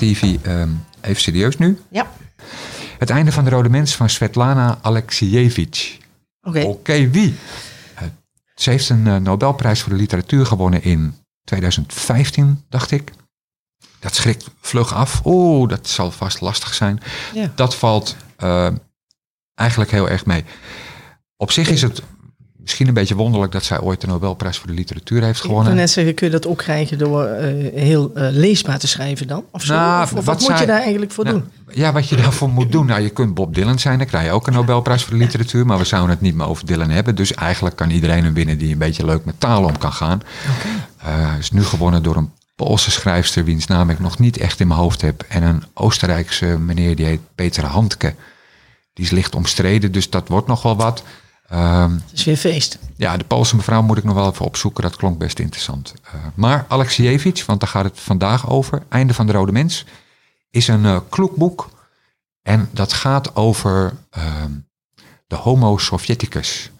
Stevie, 0.00 0.40
ehm, 0.42 0.70
even 1.00 1.22
serieus 1.22 1.56
nu. 1.56 1.80
Ja, 1.90 2.10
Het 2.98 3.10
einde 3.10 3.32
van 3.32 3.44
de 3.44 3.50
Rode 3.50 3.68
Mens 3.68 3.96
van 3.96 4.08
Svetlana 4.08 4.78
Alexievich. 4.82 5.98
oké. 6.42 6.60
Oké, 6.60 7.10
wie? 7.10 7.34
Eh, 7.94 8.02
ze 8.54 8.70
heeft 8.70 8.88
een 8.88 9.06
eh, 9.06 9.16
Nobelprijs 9.16 9.80
voor 9.80 9.92
de 9.92 9.98
literatuur 9.98 10.46
gewonnen 10.46 10.82
in 10.82 11.14
2015, 11.44 12.64
dacht 12.68 12.90
ik. 12.90 13.12
Dat 13.98 14.14
schrikt 14.14 14.50
vlug 14.60 14.94
af. 14.94 15.20
Oeh, 15.24 15.68
dat 15.68 15.88
zal 15.88 16.10
vast 16.10 16.40
lastig 16.40 16.74
zijn. 16.74 17.00
Ja. 17.34 17.52
Dat 17.54 17.76
valt 17.76 18.16
eh, 18.36 18.70
eigenlijk 19.54 19.90
heel 19.90 20.08
erg 20.08 20.26
mee. 20.26 20.44
Op 21.36 21.50
zich 21.50 21.68
is 21.68 21.82
het 21.82 22.02
misschien 22.62 22.88
een 22.88 22.94
beetje 22.94 23.14
wonderlijk 23.14 23.52
dat 23.52 23.64
zij 23.64 23.80
ooit 23.80 24.00
de 24.00 24.06
Nobelprijs 24.06 24.58
voor 24.58 24.66
de 24.66 24.72
literatuur 24.74 25.22
heeft 25.22 25.38
Ik 25.38 25.44
gewonnen. 25.44 25.74
net 25.74 25.90
zeggen, 25.90 26.14
kun 26.14 26.26
je 26.26 26.32
dat 26.32 26.46
ook 26.46 26.58
krijgen 26.58 26.98
door 26.98 27.24
eh, 27.24 27.80
heel 27.82 28.10
eh, 28.14 28.28
leesbaar 28.30 28.78
te 28.78 28.86
schrijven 28.88 29.26
dan? 29.26 29.44
Of, 29.50 29.62
zo? 29.62 29.74
Nou, 29.74 30.02
of, 30.02 30.08
of 30.12 30.24
wat 30.24 30.24
wat 30.24 30.48
moet 30.48 30.58
je 30.58 30.66
daar 30.66 30.80
eigenlijk 30.80 31.12
voor 31.12 31.24
Nou, 31.24 31.36
doen? 31.38 31.48
Ja, 31.74 31.92
wat 31.92 32.08
je 32.08 32.16
daarvoor 32.16 32.48
moet 32.48 32.72
doen. 32.72 32.86
Nou, 32.86 33.00
je 33.00 33.10
kunt 33.10 33.34
Bob 33.34 33.54
Dylan 33.54 33.78
zijn, 33.78 33.98
dan 33.98 34.06
krijg 34.06 34.24
je 34.26 34.32
ook 34.32 34.46
een 34.46 34.52
Nobelprijs 34.52 35.02
voor 35.02 35.12
de 35.12 35.18
literatuur. 35.24 35.66
Maar 35.66 35.78
we 35.78 35.84
zouden 35.84 36.10
het 36.10 36.20
niet 36.20 36.34
meer 36.34 36.46
over 36.46 36.66
Dylan 36.66 36.90
hebben. 36.90 37.14
Dus 37.14 37.34
eigenlijk 37.34 37.76
kan 37.76 37.90
iedereen 37.90 38.24
hem 38.24 38.34
winnen 38.34 38.58
die 38.58 38.72
een 38.72 38.78
beetje 38.78 39.04
leuk 39.04 39.24
met 39.24 39.40
taal 39.40 39.64
om 39.64 39.78
kan 39.78 39.92
gaan. 39.92 40.22
Eh, 40.98 41.06
Hij 41.28 41.38
is 41.38 41.50
nu 41.50 41.64
gewonnen 41.64 42.02
door 42.02 42.16
een 42.16 42.30
Poolse 42.56 42.90
schrijfster, 42.90 43.44
wiens 43.44 43.66
naam 43.66 43.90
ik 43.90 43.98
nog 44.00 44.18
niet 44.18 44.36
echt 44.38 44.60
in 44.60 44.68
mijn 44.68 44.80
hoofd 44.80 45.00
heb. 45.00 45.24
En 45.28 45.42
een 45.42 45.62
Oostenrijkse 45.74 46.46
meneer, 46.46 46.96
die 46.96 47.06
heet 47.06 47.20
Peter 47.34 47.64
Handke. 47.64 48.14
Die 48.94 49.04
is 49.04 49.10
licht 49.10 49.34
omstreden, 49.34 49.92
dus 49.92 50.10
dat 50.10 50.28
wordt 50.28 50.46
nog 50.46 50.62
wel 50.62 50.76
wat. 50.76 51.02
Ehm, 51.50 51.92
Het 51.92 52.02
is 52.12 52.24
weer 52.24 52.36
feest. 52.36 52.78
ja, 52.96 53.16
de 53.16 53.24
Poolse 53.24 53.56
mevrouw 53.56 53.82
moet 53.82 53.96
ik 53.98 54.04
nog 54.04 54.14
wel 54.14 54.30
even 54.30 54.44
opzoeken. 54.44 54.82
Dat 54.82 54.96
klonk 54.96 55.18
best 55.18 55.38
interessant. 55.38 55.94
Eh, 56.02 56.14
maar 56.34 56.64
Alexievich, 56.68 57.46
want 57.46 57.60
daar 57.60 57.68
gaat 57.68 57.84
het 57.84 58.00
vandaag 58.00 58.48
over. 58.50 58.82
Einde 58.88 59.14
van 59.14 59.26
de 59.26 59.32
Rode 59.32 59.52
Mens. 59.52 59.84
Is 60.50 60.68
een 60.68 60.84
eh 60.84 61.00
kloekboek. 61.08 61.68
En 62.42 62.68
dat 62.72 62.92
gaat 62.92 63.36
over 63.36 63.96
ehm, 64.10 64.52
de 65.26 65.36
Homo 65.36 65.78
Sovieticus. 65.78 66.70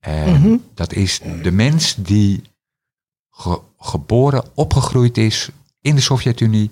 En 0.00 0.64
dat 0.74 0.92
is 0.92 1.20
de 1.42 1.50
mens 1.50 1.94
die 1.98 2.42
ge- 3.30 3.60
geboren, 3.78 4.44
opgegroeid 4.54 5.16
is 5.18 5.48
in 5.80 5.94
de 5.94 6.00
Sovjet-Unie. 6.00 6.70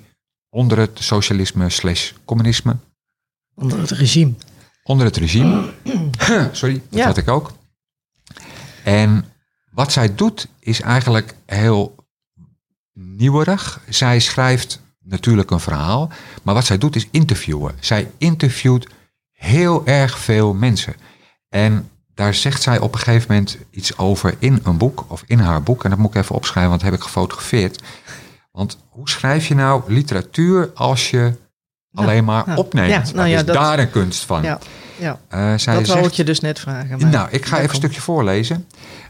Onder 0.51 0.79
het 0.79 0.99
socialisme 1.03 1.69
slash 1.71 2.13
communisme. 2.25 2.77
Onder 3.55 3.79
het 3.81 3.91
regime. 3.91 4.33
Onder 4.83 5.07
het 5.07 5.17
regime. 5.17 5.73
Sorry, 6.53 6.83
dat 6.89 6.99
Ja. 6.99 7.07
had 7.07 7.17
ik 7.17 7.29
ook. 7.29 7.53
En 8.85 9.25
wat 9.71 9.93
zij 9.93 10.15
doet 10.15 10.49
is 10.59 10.81
eigenlijk 10.81 11.35
heel 11.47 11.95
nieuwerig. 12.93 13.81
Zij 13.89 14.19
schrijft 14.21 14.81
natuurlijk 15.05 15.51
een 15.51 15.61
verhaal, 15.61 16.11
maar 16.43 16.55
wat 16.55 16.65
zij 16.65 16.79
doet 16.79 16.97
is 16.97 17.09
interviewen. 17.11 17.75
Zij 17.81 18.11
interviewt 18.19 18.87
heel 19.33 19.87
erg 19.87 20.19
veel 20.19 20.55
mensen. 20.55 20.95
En 21.49 21.91
daar 22.15 22.35
zegt 22.35 22.63
zij 22.63 22.79
op 22.79 22.93
een 22.93 22.99
gegeven 23.01 23.27
moment 23.31 23.59
iets 23.71 23.99
over 23.99 24.35
in 24.39 24.61
een 24.63 24.77
boek, 24.79 25.05
of 25.09 25.23
in 25.27 25.39
haar 25.39 25.63
boek. 25.63 25.85
En 25.85 25.91
dat 25.91 25.99
moet 25.99 26.15
ik 26.15 26.23
even 26.23 26.35
opschrijven, 26.35 26.71
want 26.71 26.83
dat 26.83 26.91
heb 26.91 26.99
ik 27.01 27.07
gefotografeerd. 27.07 27.83
Want 28.53 28.79
hoe 28.89 29.09
schrijf 29.09 29.47
je 29.47 29.55
nou 29.55 29.83
literatuur 29.93 30.71
als 30.75 31.11
je 31.11 31.33
alleen 31.95 32.25
maar 32.25 32.43
nou, 32.47 32.59
opneemt? 32.59 33.09
ja, 33.09 33.15
nou 33.15 33.29
ja, 33.29 33.39
is 33.39 33.45
dat- 33.45 33.55
daar 33.55 33.79
een 33.79 33.91
kunst 33.91 34.25
van? 34.25 34.43
Ja, 34.43 34.59
ja. 34.99 35.19
Eh, 35.29 35.55
zij 35.57 35.75
dat 35.75 35.87
wou 35.87 36.07
ik 36.07 36.13
je 36.13 36.25
dus 36.25 36.41
net 36.41 36.59
vragen. 36.59 37.01
Maar 37.01 37.11
nou, 37.11 37.29
ik 37.31 37.47
ga 37.47 37.57
even 37.57 37.71
een 37.71 37.77
stukje 37.77 38.01
voorlezen. 38.01 38.67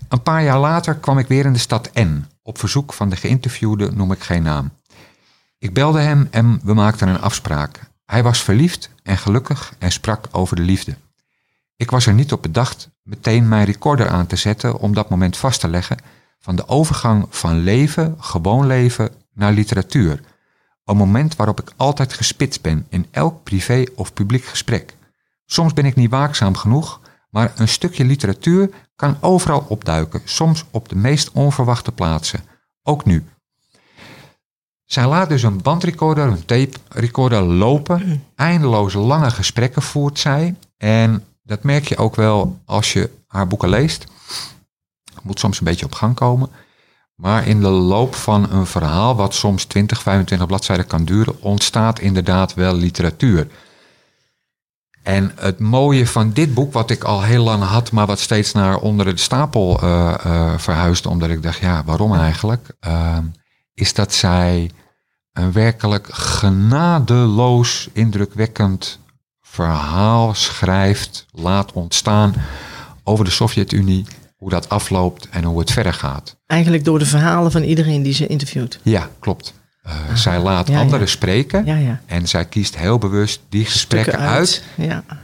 Een 0.09 0.23
paar 0.23 0.43
jaar 0.43 0.59
later 0.59 0.95
kwam 0.95 1.19
ik 1.19 1.27
weer 1.27 1.45
in 1.45 1.53
de 1.53 1.59
stad 1.59 1.91
N. 1.99 2.27
Op 2.43 2.59
verzoek 2.59 2.93
van 2.93 3.09
de 3.09 3.17
geïnterviewde 3.17 3.91
noem 3.93 4.13
ik 4.13 4.23
geen 4.23 4.43
naam. 4.43 4.71
Ik 5.59 5.73
belde 5.75 6.01
hem 6.01 6.29
en 6.31 6.61
we 6.65 6.75
maakten 6.75 7.09
een 7.09 7.21
afspraak. 7.21 7.81
Hij 8.07 8.23
was 8.23 8.43
verliefd 8.43 8.91
en 9.03 9.19
gelukkig 9.19 9.73
en 9.79 9.93
sprak 9.93 10.29
over 10.31 10.57
de 10.57 10.63
liefde. 10.63 10.95
Ik 11.77 11.91
was 11.91 12.07
er 12.07 12.13
niet 12.15 12.33
op 12.33 12.43
bedacht 12.43 12.89
meteen 13.03 13.49
mijn 13.49 13.65
recorder 13.65 14.09
aan 14.09 14.27
te 14.27 14.37
zetten 14.37 14.79
om 14.79 14.95
dat 14.95 15.11
moment 15.11 15.37
vast 15.37 15.61
te 15.61 15.69
leggen 15.69 15.97
van 16.39 16.57
de 16.57 16.69
overgang 16.69 17.27
van 17.31 17.59
leven, 17.59 18.17
gewoon 18.19 18.67
leven, 18.67 19.11
naar 19.35 19.53
literatuur. 19.53 20.21
Een 20.85 20.97
moment 20.97 21.37
waarop 21.37 21.61
ik 21.61 21.73
altijd 21.77 22.13
gespitst 22.13 22.63
ben 22.63 22.87
in 22.89 23.07
elk 23.11 23.43
privé 23.43 23.85
of 23.95 24.13
publiek 24.13 24.45
gesprek. 24.45 24.97
Soms 25.47 25.73
ben 25.73 25.85
ik 25.85 25.97
niet 25.97 26.11
waakzaam 26.11 26.57
genoeg, 26.57 27.01
maar 27.31 27.53
een 27.57 27.69
stukje 27.69 28.05
literatuur 28.05 28.71
kan 28.97 29.17
overal 29.21 29.65
opduiken, 29.69 30.21
soms 30.25 30.65
op 30.71 30.89
de 30.89 30.97
meest 30.97 31.31
onverwachte 31.33 31.93
plaatsen. 31.93 32.45
Ook 32.83 33.05
nu. 33.05 33.25
Zij 34.85 35.07
laat 35.07 35.29
dus 35.29 35.43
een 35.43 35.63
bandrecorder, 35.63 36.27
een 36.27 36.45
tape 36.45 36.79
recorder 36.89 37.43
lopen. 37.43 38.25
Eindeloze 38.37 38.99
lange 38.99 39.31
gesprekken 39.31 39.83
voert 39.83 40.19
zij. 40.19 40.55
En 40.77 41.25
dat 41.43 41.63
merk 41.63 41.89
je 41.89 41.97
ook 41.97 42.17
wel 42.17 42.61
als 42.65 42.93
je 42.93 43.11
haar 43.27 43.47
boeken 43.47 43.69
leest. 43.69 44.07
Moet 45.23 45.39
soms 45.39 45.59
een 45.59 45.65
beetje 45.65 45.85
op 45.85 45.95
gang 45.95 46.15
komen. 46.15 46.51
Maar 47.23 47.47
in 47.47 47.61
de 47.61 47.69
loop 47.69 48.15
van 48.15 48.51
een 48.51 48.67
verhaal, 48.67 49.17
wat 49.17 49.35
soms 49.35 49.65
20, 49.65 50.03
25 50.03 50.47
bladzijden 50.47 50.87
kan 50.87 51.05
duren, 51.05 51.43
ontstaat 51.43 51.99
inderdaad 51.99 52.55
wel 52.55 52.75
literatuur. 52.75 53.47
En 55.03 55.33
het 55.37 55.59
mooie 55.59 56.07
van 56.07 56.33
dit 56.33 56.55
boek, 56.55 56.73
wat 56.73 56.91
ik 56.91 57.05
al 57.05 57.23
heel 57.23 57.45
lang 57.45 57.63
had, 57.63 57.93
maar 57.93 58.07
wat 58.07 58.19
steeds 58.19 58.53
naar 58.53 58.77
onder 58.77 59.07
de 59.07 59.17
stapel 59.17 59.81
eh, 59.81 60.55
verhuisde, 60.57 61.09
omdat 61.09 61.31
ik 61.31 61.43
dacht, 61.43 61.59
ja, 61.59 61.85
waarom 61.85 62.15
eigenlijk? 62.15 62.69
Ehm, 62.81 63.25
is 63.75 63.95
dat 63.95 64.13
zij 64.13 64.71
een 65.33 65.53
werkelijk 65.53 66.09
genadeloos, 66.13 67.89
indrukwekkend 67.93 68.99
verhaal 69.41 70.35
schrijft, 70.35 71.27
laat 71.31 71.73
ontstaan 71.73 72.35
over 73.03 73.25
de 73.25 73.31
Sovjet-Unie, 73.31 74.07
hoe 74.43 74.51
dat 74.51 74.69
afloopt 74.69 75.29
en 75.29 75.45
hoe 75.45 75.59
het 75.59 75.71
verder 75.71 75.95
gaat. 75.95 76.37
Eigenlijk 76.47 76.85
door 76.85 76.99
de 76.99 77.07
verhalen 77.07 77.53
van 77.53 77.63
iedereen 77.63 78.03
die 78.03 78.13
ze 78.13 78.27
interviewt. 78.27 78.79
Ja, 78.83 79.09
klopt. 79.19 79.55
Eh, 79.83 79.95
zij 80.15 80.39
laat 80.41 80.69
ja, 80.69 80.75
ja. 80.75 80.81
anderen 80.81 81.09
spreken 81.09 81.65
Ja, 81.65 81.77
ja. 81.77 82.01
en 82.07 82.29
zij 82.29 82.45
kiest 82.45 82.77
heel 82.77 82.99
bewust 82.99 83.41
die 83.49 83.65
gesprekken 83.65 84.19
uit 84.19 84.63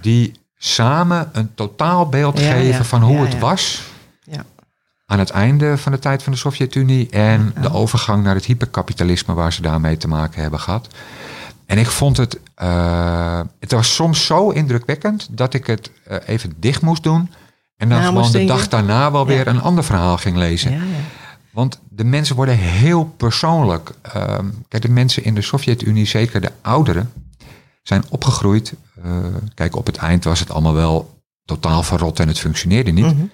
die 0.01 0.33
samen 0.57 1.29
een 1.33 1.55
totaalbeeld 1.55 2.41
geven 2.41 2.85
van 2.85 3.03
hoe 3.03 3.21
het 3.21 3.39
was 3.39 3.83
ja. 4.23 4.45
aan 5.07 5.19
het 5.19 5.31
einde 5.31 5.79
van 5.79 5.93
de 5.93 5.99
tijd 5.99 6.23
van 6.23 6.33
de 6.33 6.39
Sovjet-Unie 6.39 7.11
en 7.11 7.55
de 7.61 7.73
overgang 7.73 8.25
naar 8.25 8.35
het 8.35 8.45
hyperkapitalisme 8.45 9.35
waar 9.35 9.53
ze 9.53 9.63
daarmee 9.63 9.97
te 9.97 10.09
maken 10.09 10.43
hebben 10.43 10.61
gehad. 10.61 10.89
En 11.67 11.79
ik 11.79 11.87
vond 11.87 12.17
het, 12.17 12.41
eh, 12.55 13.41
het 13.61 13.73
was 13.73 13.95
soms 13.95 14.27
zo 14.27 14.51
indrukwekkend 14.51 15.29
dat 15.31 15.55
ik 15.55 15.67
het 15.67 15.91
eh, 16.05 16.17
even 16.27 16.55
dicht 16.57 16.83
moest 16.83 17.03
doen 17.03 17.31
en 17.79 17.89
dan 17.89 17.99
Ja, 17.99 18.05
gewoon 18.07 18.23
de 18.23 18.31
denken. 18.31 18.57
dag 18.57 18.69
daarna 18.69 19.11
wel 19.13 19.27
weer 19.27 19.45
Ja. 19.45 19.47
een 19.47 19.61
ander 19.61 19.85
verhaal 19.85 20.17
ging 20.17 20.37
lezen. 20.37 20.71
ja, 20.73 20.77
ja. 20.77 20.83
Want 21.51 21.81
de 21.89 22.05
mensen 22.05 22.37
worden 22.37 22.59
heel 22.59 23.05
persoonlijk. 23.05 23.91
Ehm, 24.03 24.47
kijk, 24.69 24.83
de 24.83 24.89
mensen 24.91 25.25
in 25.25 25.35
de 25.35 25.43
Sovjet-Unie, 25.43 26.07
zeker 26.07 26.41
de 26.41 26.53
ouderen, 26.63 27.13
zijn 27.83 28.05
opgegroeid. 28.09 28.75
Eh, 29.05 29.11
kijk, 29.55 29.77
op 29.77 29.87
het 29.87 29.97
eind 29.97 30.25
was 30.25 30.41
het 30.41 30.51
allemaal 30.51 30.75
wel 30.75 31.21
totaal 31.45 31.83
verrot 31.83 32.21
en 32.21 32.29
het 32.29 32.39
functioneerde 32.39 32.91
niet. 32.91 33.05
Mhm. 33.05 33.25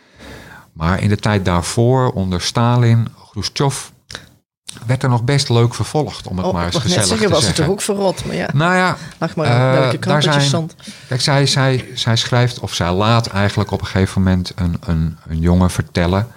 Maar 0.73 1.03
in 1.03 1.09
de 1.09 1.17
tijd 1.17 1.45
daarvoor, 1.45 2.11
onder 2.13 2.41
Stalin, 2.41 3.09
Khrushchev, 3.31 3.89
werd 4.87 5.03
er 5.03 5.09
nog 5.09 5.25
best 5.25 5.49
leuk 5.49 5.75
vervolgd, 5.75 6.27
om 6.27 6.37
het 6.37 6.47
Oh, 6.47 6.53
maar 6.53 6.65
eens 6.65 6.77
gezellig 6.77 7.07
zeggen, 7.07 7.27
te 7.27 7.33
was 7.33 7.47
het 7.47 7.57
zeggen. 7.57 7.65
toch 7.65 7.75
ook 7.75 7.83
verrot? 7.83 8.25
Maar 8.25 8.35
ja, 8.37 8.49
Nou 8.55 8.75
ja, 8.75 8.97
lag 9.19 9.37
maar 9.37 9.47
Eh, 9.47 9.81
welke 9.81 9.99
daar 9.99 10.15
dat 10.15 10.25
je 10.25 10.33
zijn- 10.33 10.43
stond. 10.47 10.75
Kijk, 11.09 11.21
zij, 11.21 11.47
zij, 11.47 11.89
zij 11.95 12.17
schrijft 12.17 12.61
of 12.61 12.75
zij 12.75 12.93
laat 12.93 13.27
eigenlijk 13.27 13.71
op 13.71 13.81
een 13.81 13.87
gegeven 13.87 14.23
moment 14.23 14.53
een, 14.55 14.77
een, 14.87 15.19
een 15.27 15.39
jongen 15.39 15.71
vertellen. 15.71 16.29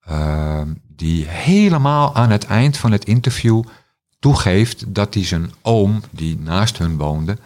eh, 0.00 0.60
die 0.96 1.26
helemaal 1.28 2.14
aan 2.14 2.30
het 2.30 2.46
eind 2.46 2.76
van 2.76 2.92
het 2.92 3.04
interview 3.04 3.62
toegeeft 4.18 4.94
dat 4.94 5.14
hij 5.14 5.24
zijn 5.24 5.52
oom, 5.62 6.02
die 6.10 6.38
naast 6.38 6.78
hun 6.78 6.96
woonde, 6.96 7.38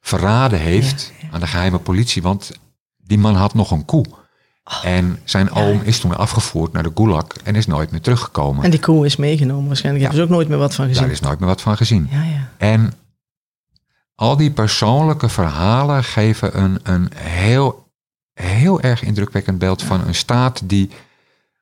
verraden 0.00 0.58
heeft 0.58 1.12
aan 1.32 1.40
de 1.40 1.46
geheime 1.46 1.78
politie. 1.78 2.22
Want 2.22 2.50
die 2.96 3.18
man 3.18 3.34
had 3.34 3.54
nog 3.54 3.70
een 3.70 3.84
koe. 3.84 4.04
En 4.82 5.18
zijn 5.24 5.50
oom 5.50 5.80
is 5.82 6.00
toen 6.00 6.16
afgevoerd 6.16 6.72
naar 6.72 6.82
de 6.82 6.90
Gulag 6.94 7.26
en 7.44 7.54
is 7.54 7.66
nooit 7.66 7.90
meer 7.90 8.00
teruggekomen. 8.00 8.64
En 8.64 8.70
die 8.70 8.80
koe 8.80 9.06
is 9.06 9.16
meegenomen 9.16 9.66
waarschijnlijk. 9.66 10.04
Hebben 10.04 10.22
ze 10.22 10.28
ook 10.30 10.36
nooit 10.36 10.48
meer 10.48 10.58
wat 10.58 10.74
van 10.74 10.86
gezien. 10.86 11.02
Daar 11.02 11.12
is 11.12 11.20
nooit 11.20 11.38
meer 11.38 11.48
wat 11.48 11.60
van 11.60 11.76
gezien. 11.76 12.08
Ja, 12.10 12.22
ja. 12.22 12.48
En 12.58 12.92
al 14.14 14.36
die 14.36 14.50
persoonlijke 14.50 15.28
verhalen 15.28 16.04
geven 16.04 16.60
een, 16.62 16.78
een 16.82 17.10
heel, 17.14 17.88
heel 18.34 18.80
erg 18.80 19.02
indrukwekkend 19.02 19.58
beeld 19.58 19.82
van 19.82 20.06
een 20.06 20.14
staat 20.14 20.60
die. 20.64 20.90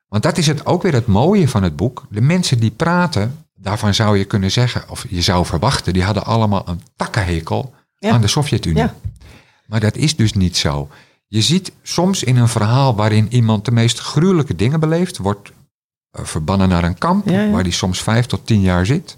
Want 0.07 0.23
dat 0.23 0.37
is 0.37 0.47
het 0.47 0.65
ook 0.65 0.81
weer 0.81 0.93
het 0.93 1.05
mooie 1.07 1.47
van 1.47 1.63
het 1.63 1.75
boek. 1.75 2.05
De 2.09 2.21
mensen 2.21 2.59
die 2.59 2.71
praten, 2.71 3.45
daarvan 3.55 3.93
zou 3.93 4.17
je 4.17 4.25
kunnen 4.25 4.51
zeggen, 4.51 4.89
of 4.89 5.05
je 5.09 5.21
zou 5.21 5.45
verwachten, 5.45 5.93
die 5.93 6.03
hadden 6.03 6.25
allemaal 6.25 6.63
een 6.67 6.81
takkenhekel 6.95 7.73
Ja. 7.99 8.11
aan 8.11 8.21
de 8.21 8.27
Sovjet-Unie. 8.27 8.83
Ja. 8.83 8.93
Maar 9.65 9.79
dat 9.79 9.95
is 9.95 10.15
dus 10.15 10.33
niet 10.33 10.57
zo. 10.57 10.89
Je 11.27 11.41
ziet 11.41 11.71
soms 11.83 12.23
in 12.23 12.37
een 12.37 12.47
verhaal 12.47 12.95
waarin 12.95 13.27
iemand 13.33 13.65
de 13.65 13.71
meest 13.71 13.99
gruwelijke 13.99 14.55
dingen 14.55 14.79
beleeft, 14.79 15.17
wordt 15.17 15.51
eh, 16.11 16.23
verbannen 16.25 16.69
naar 16.69 16.83
een 16.83 16.97
kamp, 16.97 17.29
Ja, 17.29 17.41
ja. 17.41 17.49
waar 17.51 17.63
die 17.63 17.73
soms 17.73 18.01
vijf 18.03 18.25
tot 18.25 18.45
tien 18.45 18.61
jaar 18.61 18.85
zit. 18.85 19.17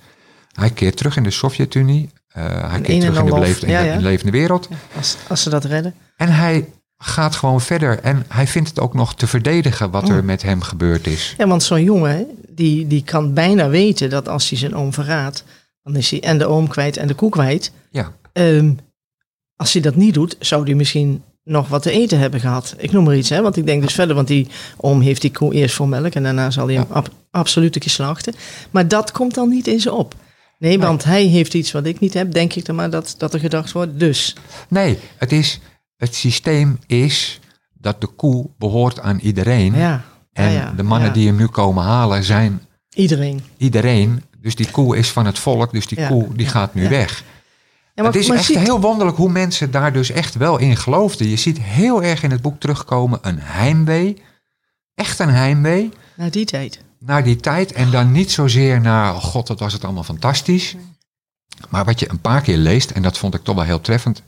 Hij 0.51 0.69
keert 0.69 0.97
terug 0.97 1.17
in 1.17 1.23
de 1.23 1.31
Sovjet-Unie. 1.31 2.09
Eh, 2.27 2.43
hij 2.69 2.81
keert 2.81 2.99
terug 3.01 3.17
in 3.19 3.25
de, 3.25 3.31
beleefde, 3.31 3.65
in 3.65 3.71
ja, 3.71 3.79
de- 3.81 3.85
ja. 3.87 3.91
in 3.93 3.97
de 3.97 4.03
levende 4.03 4.31
wereld. 4.31 4.67
Als, 4.95 5.17
als 5.27 5.43
ze 5.43 5.49
dat 5.49 5.63
redden. 5.65 5.93
En 6.17 6.29
hij 6.33 6.69
gaat 6.97 7.35
gewoon 7.35 7.61
verder. 7.61 7.99
En 7.99 8.25
hij 8.27 8.47
vindt 8.47 8.69
het 8.69 8.79
ook 8.79 8.93
nog 8.93 9.15
te 9.15 9.27
verdedigen 9.27 9.91
wat 9.91 10.03
Oh. 10.03 10.09
er 10.15 10.23
met 10.23 10.41
hem 10.41 10.61
gebeurd 10.61 11.07
is. 11.07 11.33
Ja, 11.37 11.47
want 11.47 11.63
zo'n 11.63 11.83
jongen, 11.83 12.27
die, 12.49 12.87
die 12.87 13.03
kan 13.03 13.33
bijna 13.33 13.69
weten 13.69 14.09
dat 14.09 14.27
als 14.27 14.49
hij 14.49 14.57
zijn 14.57 14.75
oom 14.75 14.93
verraadt, 14.93 15.43
dan 15.83 15.95
is 15.95 16.11
hij 16.11 16.21
en 16.21 16.37
de 16.37 16.45
oom 16.45 16.67
kwijt 16.67 16.97
en 16.97 17.07
de 17.07 17.13
koe 17.13 17.29
kwijt. 17.29 17.71
Ja, 17.91 18.11
Ehm, 18.33 18.73
als 19.55 19.73
hij 19.73 19.81
dat 19.81 19.95
niet 19.95 20.13
doet, 20.13 20.35
zou 20.39 20.63
hij 20.63 20.73
misschien 20.73 21.23
nog 21.49 21.67
wat 21.67 21.81
te 21.81 21.91
eten 21.91 22.19
hebben 22.19 22.39
gehad. 22.39 22.75
Ik 22.77 22.91
noem 22.91 23.03
maar 23.03 23.15
iets, 23.17 23.29
hè, 23.29 23.41
want 23.41 23.57
ik 23.57 23.65
denk 23.65 23.81
dus 23.81 23.93
verder, 23.93 24.15
want 24.15 24.27
die 24.27 24.47
oom 24.77 25.01
heeft 25.01 25.21
die 25.21 25.31
koe 25.31 25.53
eerst 25.53 25.75
voor 25.75 25.87
melk 25.87 26.13
en 26.13 26.23
daarna 26.23 26.51
zal 26.51 26.65
hij 26.67 26.75
hem 26.75 26.85
ab- 26.89 27.09
absoluut 27.31 27.75
een 27.75 27.81
keer 27.81 27.91
slachten. 27.91 28.33
Maar 28.71 28.87
dat 28.87 29.11
komt 29.11 29.33
dan 29.33 29.49
niet 29.49 29.67
in 29.67 29.79
ze 29.79 29.93
op. 29.93 30.15
Nee, 30.59 30.79
want 30.79 31.03
hij 31.03 31.23
heeft 31.23 31.53
iets 31.53 31.71
wat 31.71 31.85
ik 31.85 31.99
niet 31.99 32.13
heb, 32.13 32.31
denk 32.31 32.53
ik 32.53 32.65
dan 32.65 32.75
maar 32.75 32.89
dat, 32.89 33.15
dat 33.17 33.33
er 33.33 33.39
gedacht 33.39 33.71
wordt. 33.71 33.99
Dus, 33.99 34.35
nee, 34.69 34.97
het, 35.17 35.31
is, 35.31 35.59
het 35.97 36.15
systeem 36.15 36.79
is 36.87 37.39
dat 37.73 38.01
de 38.01 38.07
koe 38.07 38.49
behoort 38.57 38.99
aan 38.99 39.19
iedereen. 39.19 39.73
ja. 39.75 40.01
en 40.33 40.51
ja, 40.51 40.59
ja, 40.59 40.73
de 40.75 40.83
mannen 40.83 41.13
die 41.13 41.27
hem 41.27 41.35
nu 41.35 41.45
komen 41.47 41.83
halen 41.83 42.23
zijn 42.23 42.61
Iedereen. 42.93 43.41
iedereen. 43.57 44.23
Dus 44.41 44.55
die 44.55 44.71
koe 44.71 44.97
is 44.97 45.09
van 45.09 45.25
het 45.25 45.39
volk, 45.39 45.71
dus 45.71 45.87
die 45.87 46.07
koe 46.07 46.27
die 46.35 46.47
gaat 46.47 46.73
nu 46.73 46.89
weg. 46.89 47.23
Ja, 47.99 48.05
het 48.05 48.15
is 48.15 48.29
echt 48.29 48.43
ziet- 48.45 48.57
heel 48.57 48.79
wonderlijk 48.81 49.17
hoe 49.17 49.29
mensen 49.29 49.71
daar 49.71 49.93
dus 49.93 50.09
echt 50.11 50.35
wel 50.35 50.57
in 50.57 50.77
geloofden. 50.77 51.27
Je 51.27 51.35
ziet 51.35 51.59
heel 51.61 52.03
erg 52.03 52.23
in 52.23 52.31
het 52.31 52.41
boek 52.41 52.59
terugkomen 52.59 53.19
een 53.21 53.39
heimwee. 53.39 54.21
Echt 54.95 55.19
een 55.19 55.29
heimwee 55.29 55.89
Na 56.15 56.29
die 56.29 56.45
tijd. 56.45 56.83
naar 56.99 57.23
die 57.23 57.35
tijd. 57.35 57.71
En 57.71 57.91
dan 57.91 58.11
niet 58.11 58.31
zozeer 58.31 58.81
naar, 58.81 59.13
oh 59.15 59.23
god, 59.23 59.47
wat 59.47 59.59
was 59.59 59.73
het 59.73 59.83
allemaal 59.83 60.03
fantastisch. 60.03 60.75
Maar 61.69 61.85
wat 61.85 61.99
je 61.99 62.09
een 62.09 62.21
paar 62.21 62.41
keer 62.41 62.57
leest, 62.57 62.91
en 62.91 63.01
dat 63.01 63.17
vond 63.17 63.33
ik 63.35 63.43
toch 63.43 63.55
wel 63.55 63.63
heel 63.63 63.81
treffend, 63.81 64.23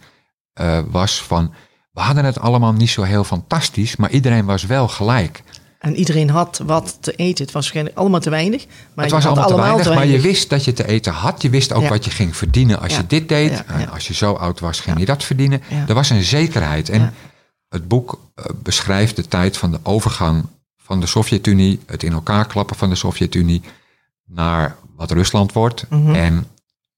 eh, 0.53 0.79
was 0.87 1.21
van... 1.23 1.53
We 1.91 2.01
hadden 2.01 2.25
het 2.25 2.39
allemaal 2.39 2.73
niet 2.73 2.89
zo 2.89 3.01
heel 3.03 3.23
fantastisch, 3.23 3.95
maar 3.95 4.11
iedereen 4.11 4.45
was 4.45 4.65
wel 4.65 4.87
gelijk. 4.87 5.43
En 5.81 5.95
iedereen 5.95 6.29
had 6.29 6.61
wat 6.65 6.97
te 6.99 7.11
eten. 7.11 7.43
Het 7.43 7.53
was 7.53 7.53
waarschijnlijk 7.53 7.97
allemaal 7.97 8.19
te 8.19 8.29
weinig. 8.29 8.65
Maar 8.93 9.05
het 9.05 9.13
was 9.13 9.25
allemaal 9.25 9.47
te 9.47 9.55
weinig, 9.55 9.93
maar 9.93 10.07
je 10.07 10.19
wist 10.19 10.49
dat 10.49 10.65
je 10.65 10.73
te 10.73 10.87
eten 10.87 11.13
had. 11.13 11.41
Je 11.41 11.49
wist 11.49 11.73
ook 11.73 11.81
Ja. 11.81 11.89
wat 11.89 12.05
je 12.05 12.11
ging 12.11 12.35
verdienen 12.35 12.79
als 12.79 12.91
Ja. 12.91 12.97
je 12.97 13.07
dit 13.07 13.29
deed. 13.29 13.51
Ja. 13.51 13.65
En 13.67 13.89
als 13.89 14.07
je 14.07 14.13
zo 14.13 14.33
oud 14.33 14.59
was, 14.59 14.79
ging 14.79 14.99
je 14.99 15.05
dat 15.05 15.23
verdienen. 15.23 15.61
Er 15.87 15.93
was 15.93 16.09
een 16.09 16.23
zekerheid. 16.23 16.89
En 16.89 17.13
het 17.69 17.87
boek 17.87 18.19
eh, 18.35 18.45
beschrijft 18.63 19.15
de 19.15 19.27
tijd 19.27 19.57
van 19.57 19.71
de 19.71 19.79
overgang 19.83 20.45
van 20.77 20.99
de 20.99 21.05
Sovjet-Unie, 21.07 21.79
het 21.85 22.03
in 22.03 22.11
elkaar 22.13 22.47
klappen 22.47 22.75
van 22.75 22.89
de 22.89 22.95
Sovjet-Unie, 22.95 23.61
naar 24.25 24.75
wat 24.95 25.11
Rusland 25.11 25.53
wordt. 25.53 25.85
Mhm. 25.89 26.15
En 26.15 26.45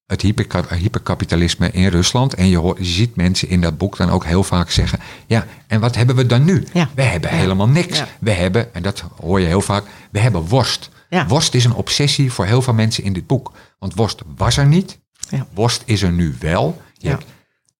het 0.05 0.21
hyperka- 0.21 0.75
hyperkapitalisme 0.75 1.71
in 1.71 1.87
Rusland. 1.87 2.33
En 2.33 2.47
je, 2.47 2.57
hoort, 2.57 2.77
je 2.77 2.83
ziet 2.85 3.15
mensen 3.15 3.49
in 3.49 3.61
dat 3.61 3.77
boek 3.77 3.97
dan 3.97 4.09
ook 4.09 4.25
heel 4.25 4.43
vaak 4.43 4.69
zeggen: 4.71 4.99
Ja, 5.27 5.45
en 5.67 5.79
wat 5.79 5.95
hebben 5.95 6.15
we 6.15 6.25
dan 6.25 6.43
nu? 6.43 6.67
Ja. 6.73 6.89
We 6.95 7.01
hebben 7.03 7.29
Ja. 7.29 7.35
helemaal 7.35 7.67
niks. 7.67 7.97
Ja. 7.97 8.07
We 8.19 8.31
hebben, 8.31 8.73
en 8.73 8.83
dat 8.83 9.03
hoor 9.21 9.39
je 9.39 9.47
heel 9.47 9.61
vaak, 9.61 9.83
we 10.11 10.19
hebben 10.19 10.41
worst. 10.47 10.89
Worst 11.27 11.53
is 11.53 11.65
een 11.65 11.73
obsessie 11.73 12.31
voor 12.31 12.45
heel 12.45 12.61
veel 12.61 12.73
mensen 12.73 13.03
in 13.03 13.13
dit 13.13 13.27
boek. 13.27 13.51
Want 13.79 13.93
worst 13.95 14.21
was 14.35 14.57
er 14.57 14.65
niet. 14.65 14.99
Ja. 15.29 15.47
Worst 15.53 15.81
is 15.85 16.01
er 16.01 16.11
nu 16.11 16.35
wel. 16.39 16.81
Je 16.93 17.07
Ja. 17.07 17.13
hebt 17.13 17.25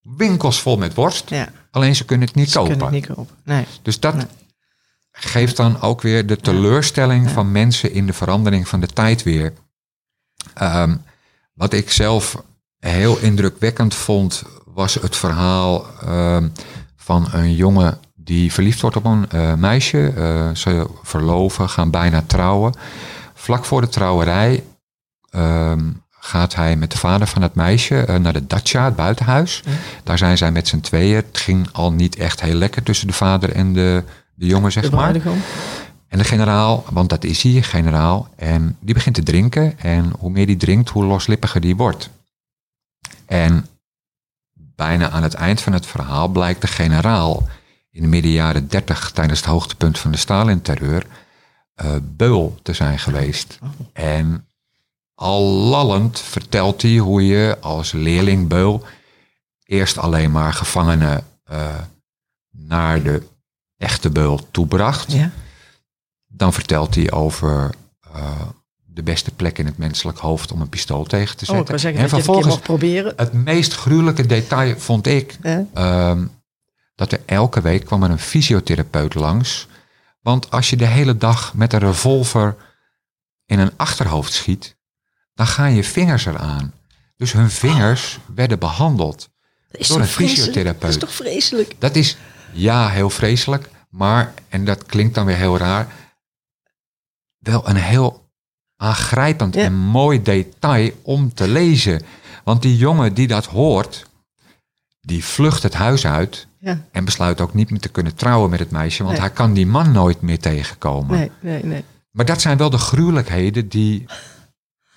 winkels 0.01 0.62
vol 0.62 0.77
met 0.77 0.93
worst. 0.93 1.31
Alleen 1.71 1.95
ze 1.95 2.05
kunnen 2.05 2.27
het 2.27 2.36
niet 2.36 2.51
ze 2.51 2.57
kopen. 2.57 2.77
kunnen 2.77 2.93
het 2.99 3.07
niet 3.07 3.15
kopen. 3.17 3.36
Nee. 3.43 3.65
Dus 3.81 3.99
dat 3.99 4.15
Nee. 4.15 4.25
geeft 5.12 5.57
dan 5.57 5.81
ook 5.81 6.01
weer 6.01 6.25
de 6.27 6.38
teleurstelling 6.38 7.29
van 7.29 7.51
mensen 7.51 7.93
in 7.93 8.05
de 8.05 8.13
verandering 8.13 8.67
van 8.67 8.79
de 8.79 8.88
tijd 8.88 9.23
weer. 9.23 9.53
Ehm, 10.53 10.95
wat 11.53 11.73
ik 11.73 11.91
zelf 11.91 12.43
heel 12.79 13.17
indrukwekkend 13.17 13.95
vond, 13.95 14.43
was 14.65 14.93
het 14.93 15.15
verhaal 15.15 15.85
ehm, 16.01 16.47
van 16.95 17.27
een 17.31 17.55
jongen 17.55 17.99
die 18.15 18.53
verliefd 18.53 18.81
wordt 18.81 18.95
op 18.95 19.05
een 19.05 19.29
eh, 19.29 19.53
meisje. 19.53 20.13
Eh, 20.15 20.55
ze 20.55 20.87
verloven, 21.01 21.69
gaan 21.69 21.91
bijna 21.91 22.23
trouwen. 22.27 22.73
Vlak 23.33 23.65
voor 23.65 23.81
de 23.81 23.89
trouwerij 23.89 24.63
ehm, 25.29 25.91
gaat 26.09 26.55
hij 26.55 26.75
met 26.75 26.91
de 26.91 26.97
vader 26.97 27.27
van 27.27 27.41
het 27.41 27.55
meisje 27.55 27.95
eh, 27.95 28.15
naar 28.15 28.33
de 28.33 28.47
dacha, 28.47 28.85
het 28.85 28.95
buitenhuis. 28.95 29.63
Daar 30.03 30.17
zijn 30.17 30.37
zij 30.37 30.51
met 30.51 30.67
z'n 30.67 30.79
tweeën. 30.79 31.15
Het 31.15 31.37
ging 31.37 31.67
al 31.71 31.91
niet 31.91 32.15
echt 32.15 32.41
heel 32.41 32.55
lekker 32.55 32.83
tussen 32.83 33.07
de 33.07 33.13
vader 33.13 33.51
en 33.51 33.73
de, 33.73 34.03
de 34.35 34.45
jongen, 34.45 34.71
zeg 34.71 34.83
De 34.83 34.95
maar. 34.95 35.21
En 36.13 36.19
de 36.19 36.26
generaal, 36.26 36.84
want 36.89 37.10
dat 37.10 37.23
is 37.23 37.43
hij, 37.43 37.62
generaal. 37.62 38.28
En 38.36 38.78
die 38.80 38.93
begint 38.93 39.15
te 39.15 39.23
drinken. 39.23 39.80
En 39.80 40.13
hoe 40.19 40.30
meer 40.30 40.45
die 40.45 40.58
drinkt, 40.58 40.89
hoe 40.89 41.06
loslippiger 41.06 41.62
die 41.62 41.76
wordt. 41.76 42.10
En 43.26 43.65
bijna 44.54 45.10
aan 45.10 45.23
het 45.23 45.34
eind 45.34 45.62
van 45.62 45.73
het 45.73 45.86
verhaal 45.86 46.28
blijkt 46.28 46.62
de 46.62 46.67
generaal 46.67 47.47
in 47.91 48.02
de 48.02 48.08
midden 48.08 48.32
jaren 48.32 48.67
30 48.67 49.12
tijdens 49.12 49.39
het 49.39 49.49
hoogtepunt 49.49 49.99
van 49.99 50.12
de 50.12 50.17
Stalin-terreur 50.17 51.06
eh, 51.73 51.95
beul 52.02 52.60
te 52.62 52.73
zijn 52.73 52.99
geweest. 52.99 53.60
En 53.93 54.47
al 55.15 55.41
lallend 55.43 56.19
vertelt 56.19 56.82
hij 56.82 56.97
hoe 56.97 57.28
je 57.28 57.58
als 57.62 57.91
leerling 57.91 58.47
beul 58.47 58.86
eerst 59.65 59.97
alleen 59.97 60.32
maar 60.32 60.54
gevangenen 60.54 61.26
eh, 61.43 61.80
naar 62.52 63.04
de 63.04 63.28
echte 63.78 64.10
beul 64.10 64.52
toebracht. 64.52 65.12
Ja. 65.12 65.32
Dan 66.36 66.54
vertelt 66.54 66.96
hij 66.96 67.12
over 67.12 67.69
eh, 68.13 68.41
de 68.86 69.04
beste 69.04 69.32
plek 69.32 69.58
in 69.58 69.65
het 69.65 69.78
menselijk 69.78 70.17
hoofd 70.17 70.52
om 70.52 70.62
een 70.62 70.69
pistool 70.69 71.04
tegen 71.04 71.38
te 71.38 71.46
Oh, 71.50 71.56
zetten. 71.56 71.80
zeggen 71.80 72.00
en 72.02 72.06
het 72.06 72.15
vervolgens, 72.15 72.48
mocht 72.48 72.62
proberen. 72.62 73.13
het 73.15 73.34
meest 73.34 73.74
gruwelijke 73.74 74.26
detail 74.26 74.80
vond 74.80 75.08
ik 75.08 75.38
ehm, 75.74 76.26
dat 76.96 77.12
er 77.12 77.19
elke 77.26 77.62
week 77.62 77.86
kwam 77.86 78.04
er 78.04 78.10
een 78.10 78.19
fysiotherapeut 78.19 79.13
langs. 79.13 79.67
Want 80.22 80.52
als 80.52 80.69
je 80.69 80.76
de 80.76 80.86
hele 80.86 81.17
dag 81.17 81.54
met 81.54 81.74
een 81.74 81.80
revolver 81.80 82.56
in 83.46 83.60
een 83.60 83.72
achterhoofd 83.76 84.34
schiet, 84.34 84.76
dan 85.34 85.48
gaan 85.48 85.74
je 85.76 85.84
vingers 85.84 86.26
eraan. 86.26 86.74
Dus 87.17 87.32
hun 87.32 87.50
vingers 87.50 88.19
werden 88.36 88.60
behandeld. 88.60 89.30
Door 89.88 90.00
een 90.00 90.08
fysiotherapeut. 90.08 90.82
Dat 90.82 90.89
is 90.89 90.98
toch 90.98 91.13
vreselijk? 91.13 91.76
Dat 91.80 91.96
is 91.96 92.17
ja 92.52 92.89
heel 92.89 93.10
vreselijk, 93.10 93.69
maar, 93.89 94.34
en 94.50 94.65
dat 94.65 94.86
klinkt 94.86 95.15
dan 95.15 95.26
weer 95.26 95.36
heel 95.36 95.58
raar, 95.58 95.88
wel 97.43 97.69
een 97.69 97.75
heel 97.75 98.21
aangrijpend 98.77 99.56
Ja. 99.56 99.63
en 99.63 99.73
mooi 99.73 100.21
detail 100.21 100.91
om 101.01 101.34
te 101.34 101.47
lezen. 101.47 102.01
Want 102.43 102.62
die 102.62 102.77
jongen 102.77 103.13
die 103.13 103.27
dat 103.27 103.45
hoort, 103.45 104.06
die 105.01 105.23
vlucht 105.25 105.63
het 105.63 105.73
huis 105.73 106.06
uit 106.06 106.47
Ja. 106.60 106.86
en 106.91 107.06
besluit 107.06 107.41
ook 107.41 107.53
niet 107.53 107.69
meer 107.69 107.79
te 107.79 107.89
kunnen 107.89 108.15
trouwen 108.15 108.49
met 108.49 108.60
het 108.60 108.71
meisje, 108.71 109.03
want 109.03 109.15
Nee. 109.17 109.25
hij 109.25 109.36
kan 109.36 109.53
die 109.53 109.65
man 109.67 109.91
nooit 109.91 110.21
meer 110.21 110.39
tegenkomen. 110.39 111.17
Nee, 111.17 111.32
nee, 111.39 111.63
nee. 111.65 111.84
Maar 112.12 112.25
dat 112.25 112.41
zijn 112.41 112.58
wel 112.58 112.69
de 112.69 112.77
gruwelijkheden 112.77 113.67
die. 113.69 114.06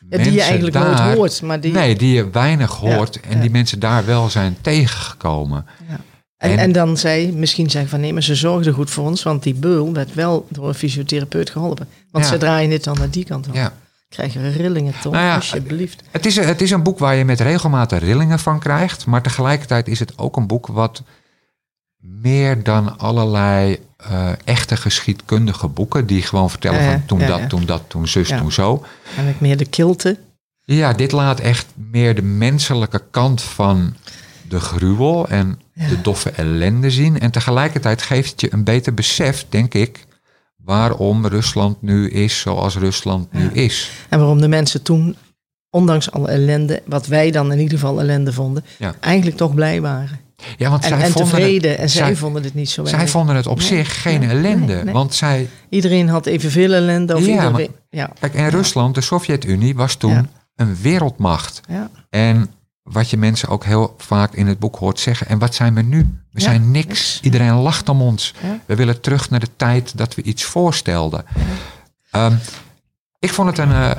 Ja, 0.09 0.19
die 0.23 0.33
je 0.33 0.41
eigenlijk 0.43 0.73
daar- 0.73 1.05
nooit 1.05 1.17
hoort. 1.17 1.43
Maar 1.43 1.61
die, 1.61 1.73
Nee, 1.73 1.97
die 1.97 2.15
je 2.15 2.31
weinig 2.31 2.71
hoort 2.75 3.21
en 3.21 3.35
ja. 3.35 3.41
die 3.41 3.51
mensen 3.51 3.79
daar 3.81 4.05
wel 4.05 4.29
zijn 4.31 4.57
tegengekomen. 4.61 5.67
En, 6.37 6.51
en- 6.51 6.59
en 6.59 6.73
dan 6.73 6.97
zei, 6.97 7.33
misschien 7.33 7.71
zei 7.71 7.87
van 7.87 8.01
nee, 8.01 8.13
maar 8.13 8.23
ze 8.23 8.35
zorgden 8.35 8.75
goed 8.75 8.91
voor 8.91 9.05
ons. 9.07 9.23
Want 9.23 9.43
die 9.43 9.55
beul 9.55 9.93
werd 9.93 10.15
wel 10.15 10.47
door 10.51 10.69
een 10.69 10.75
fysiotherapeut 10.75 11.51
geholpen. 11.51 11.89
Want 12.11 12.25
Ja. 12.25 12.31
ze 12.31 12.39
draaien 12.39 12.71
dit 12.71 12.85
dan 12.85 12.97
naar 12.99 13.11
die 13.11 13.25
kant 13.25 13.49
op. 13.49 13.55
Ja. 13.55 13.73
Krijgen 14.09 14.43
we 14.43 14.49
rillingen, 14.49 14.93
Tom, 15.03 15.13
Nou 15.13 15.25
ja, 15.25 15.35
alsjeblieft. 15.35 16.03
Het 16.11 16.27
is, 16.27 16.37
een- 16.37 16.47
het 16.47 16.61
is 16.61 16.71
een 16.71 16.83
boek 16.83 16.99
waar 16.99 17.15
je 17.15 17.25
met 17.25 17.41
regelmatig 17.41 17.99
rillingen 18.01 18.39
van 18.39 18.59
krijgt. 18.59 19.07
Maar 19.07 19.23
tegelijkertijd 19.23 19.89
is 19.89 19.99
het 19.99 20.19
ook 20.19 20.37
een 20.37 20.47
boek 20.47 20.67
wat 20.67 21.03
meer 21.99 22.63
dan 22.63 22.99
allerlei 22.99 23.79
eh, 23.97 24.29
echte 24.45 24.77
geschiedkundige 24.77 25.69
boeken. 25.69 26.07
Die 26.07 26.23
gewoon 26.23 26.51
vertellen 26.51 26.83
Ja, 26.83 26.91
van 26.91 27.05
toen 27.07 27.19
ja, 27.19 27.27
dat, 27.27 27.39
ja. 27.39 27.47
toen 27.47 27.65
dat, 27.67 27.83
toen 27.89 28.09
zus, 28.09 28.29
toen 28.29 28.53
zo. 28.53 28.85
En 29.17 29.29
ik 29.29 29.41
meer 29.41 29.57
de 29.57 29.65
kilte. 29.67 30.19
Ja, 30.65 30.93
dit 30.93 31.13
laat 31.13 31.41
echt 31.41 31.67
meer 31.75 32.15
de 32.15 32.23
menselijke 32.23 33.03
kant 33.11 33.43
van 33.43 33.95
de 34.49 34.61
gruwel 34.61 35.29
en 35.29 35.61
de 35.89 36.01
doffe 36.03 36.31
ellende 36.31 36.91
zien. 36.91 37.21
En 37.21 37.31
tegelijkertijd 37.31 38.03
geeft 38.03 38.31
het 38.31 38.41
je 38.41 38.53
een 38.53 38.65
beter 38.65 38.95
besef, 38.95 39.47
denk 39.49 39.75
ik, 39.75 40.05
waarom 40.57 41.27
Rusland 41.27 41.83
nu 41.83 42.09
is 42.11 42.41
zoals 42.41 42.77
Rusland 42.77 43.33
nu 43.33 43.49
is. 43.53 43.91
En 44.09 44.19
waarom 44.19 44.41
de 44.41 44.49
mensen 44.49 44.83
toen, 44.83 45.17
ondanks 45.71 46.11
alle 46.11 46.29
ellende, 46.29 46.83
wat 46.87 47.07
wij 47.07 47.31
dan 47.31 47.53
in 47.53 47.59
ieder 47.59 47.79
geval 47.79 48.01
ellende 48.01 48.33
vonden, 48.33 48.65
Ja. 48.79 48.95
eigenlijk 49.01 49.37
toch 49.37 49.55
blij 49.55 49.81
waren. 49.81 50.21
Ja, 50.57 50.71
want 50.71 50.83
En, 50.83 50.89
zij 50.89 51.01
en 51.01 51.11
vonden 51.13 51.31
tevreden. 51.33 51.71
het- 51.71 51.81
en 51.81 51.91
zij, 51.91 52.05
zij- 52.07 52.17
vonden 52.17 52.43
het 52.43 52.55
niet 52.55 52.71
zo 52.71 52.85
Zij 52.85 52.99
erg. 53.01 53.11
vonden 53.11 53.37
het 53.37 53.47
op 53.47 53.59
Nee, 53.59 53.67
zich 53.67 54.03
geen 54.03 54.21
nee, 54.21 54.29
ellende. 54.29 54.83
nee. 54.85 54.95
Want 54.95 55.15
zij. 55.15 55.49
Iedereen 55.69 56.09
had 56.09 56.27
evenveel 56.27 56.73
ellende. 56.73 57.15
Of 57.17 57.27
Ja, 57.27 57.47
iedereen, 57.49 57.71
Kijk, 58.21 58.35
en 58.35 58.49
Rusland, 58.51 58.95
de 58.95 59.01
Sovjet-Unie, 59.01 59.75
was 59.75 59.95
toen 59.95 60.29
een 60.57 60.77
wereldmacht. 60.83 61.61
ja, 61.69 61.91
En 62.11 62.51
wat 62.89 63.11
je 63.11 63.17
mensen 63.17 63.49
ook 63.49 63.65
heel 63.65 63.95
vaak 63.99 64.35
in 64.35 64.47
het 64.47 64.59
boek 64.59 64.77
hoort 64.77 65.01
zeggen. 65.01 65.27
En 65.29 65.39
wat 65.39 65.55
zijn 65.55 65.75
we 65.75 65.83
nu? 65.83 65.99
We 66.31 66.41
Ja, 66.41 66.45
zijn 66.45 66.71
niks. 66.71 66.87
niks. 66.87 67.19
Iedereen 67.23 67.55
lacht 67.55 67.89
om 67.89 68.03
ons. 68.03 68.35
Ja. 68.43 68.59
We 68.67 68.75
willen 68.77 69.01
terug 69.01 69.31
naar 69.31 69.41
de 69.41 69.49
tijd 69.57 69.99
dat 69.99 70.15
we 70.15 70.23
iets 70.23 70.45
voorstelden. 70.45 71.25
Ehm, 72.11 72.35
ik 73.19 73.33
vond 73.33 73.49
het 73.49 73.59
een, 73.59 73.73
eh, 73.73 73.91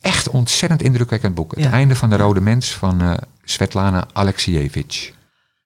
echt 0.00 0.28
ontzettend 0.28 0.82
indrukwekkend 0.82 1.34
boek. 1.34 1.54
Het 1.56 1.70
einde 1.70 1.96
van 1.96 2.10
de 2.10 2.16
Rode 2.16 2.40
Mens 2.40 2.74
van 2.74 3.00
eh, 3.02 3.14
Svetlana 3.44 4.06
Alexievich. 4.12 5.12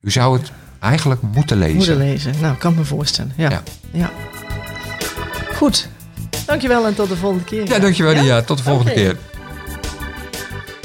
U 0.00 0.11
zou 0.11 0.38
het 0.38 0.53
eigenlijk 0.81 1.22
moeten 1.22 1.57
lezen. 1.59 1.76
Moeten 1.76 1.96
lezen. 1.96 2.35
Nou, 2.40 2.57
kan 2.57 2.74
me 2.74 2.85
voorstellen. 2.85 3.33
Ja. 3.37 3.62
Ja. 3.92 4.11
Goed. 5.55 5.88
Dankjewel 6.46 6.87
en 6.87 6.94
tot 6.94 7.09
de 7.09 7.16
volgende 7.16 7.44
keer. 7.44 7.68
Ja, 7.68 7.79
dankjewel. 7.79 8.24
Ja? 8.24 8.42
Tot 8.42 8.57
de 8.59 8.62
volgende 8.64 8.92
keer. 8.92 9.16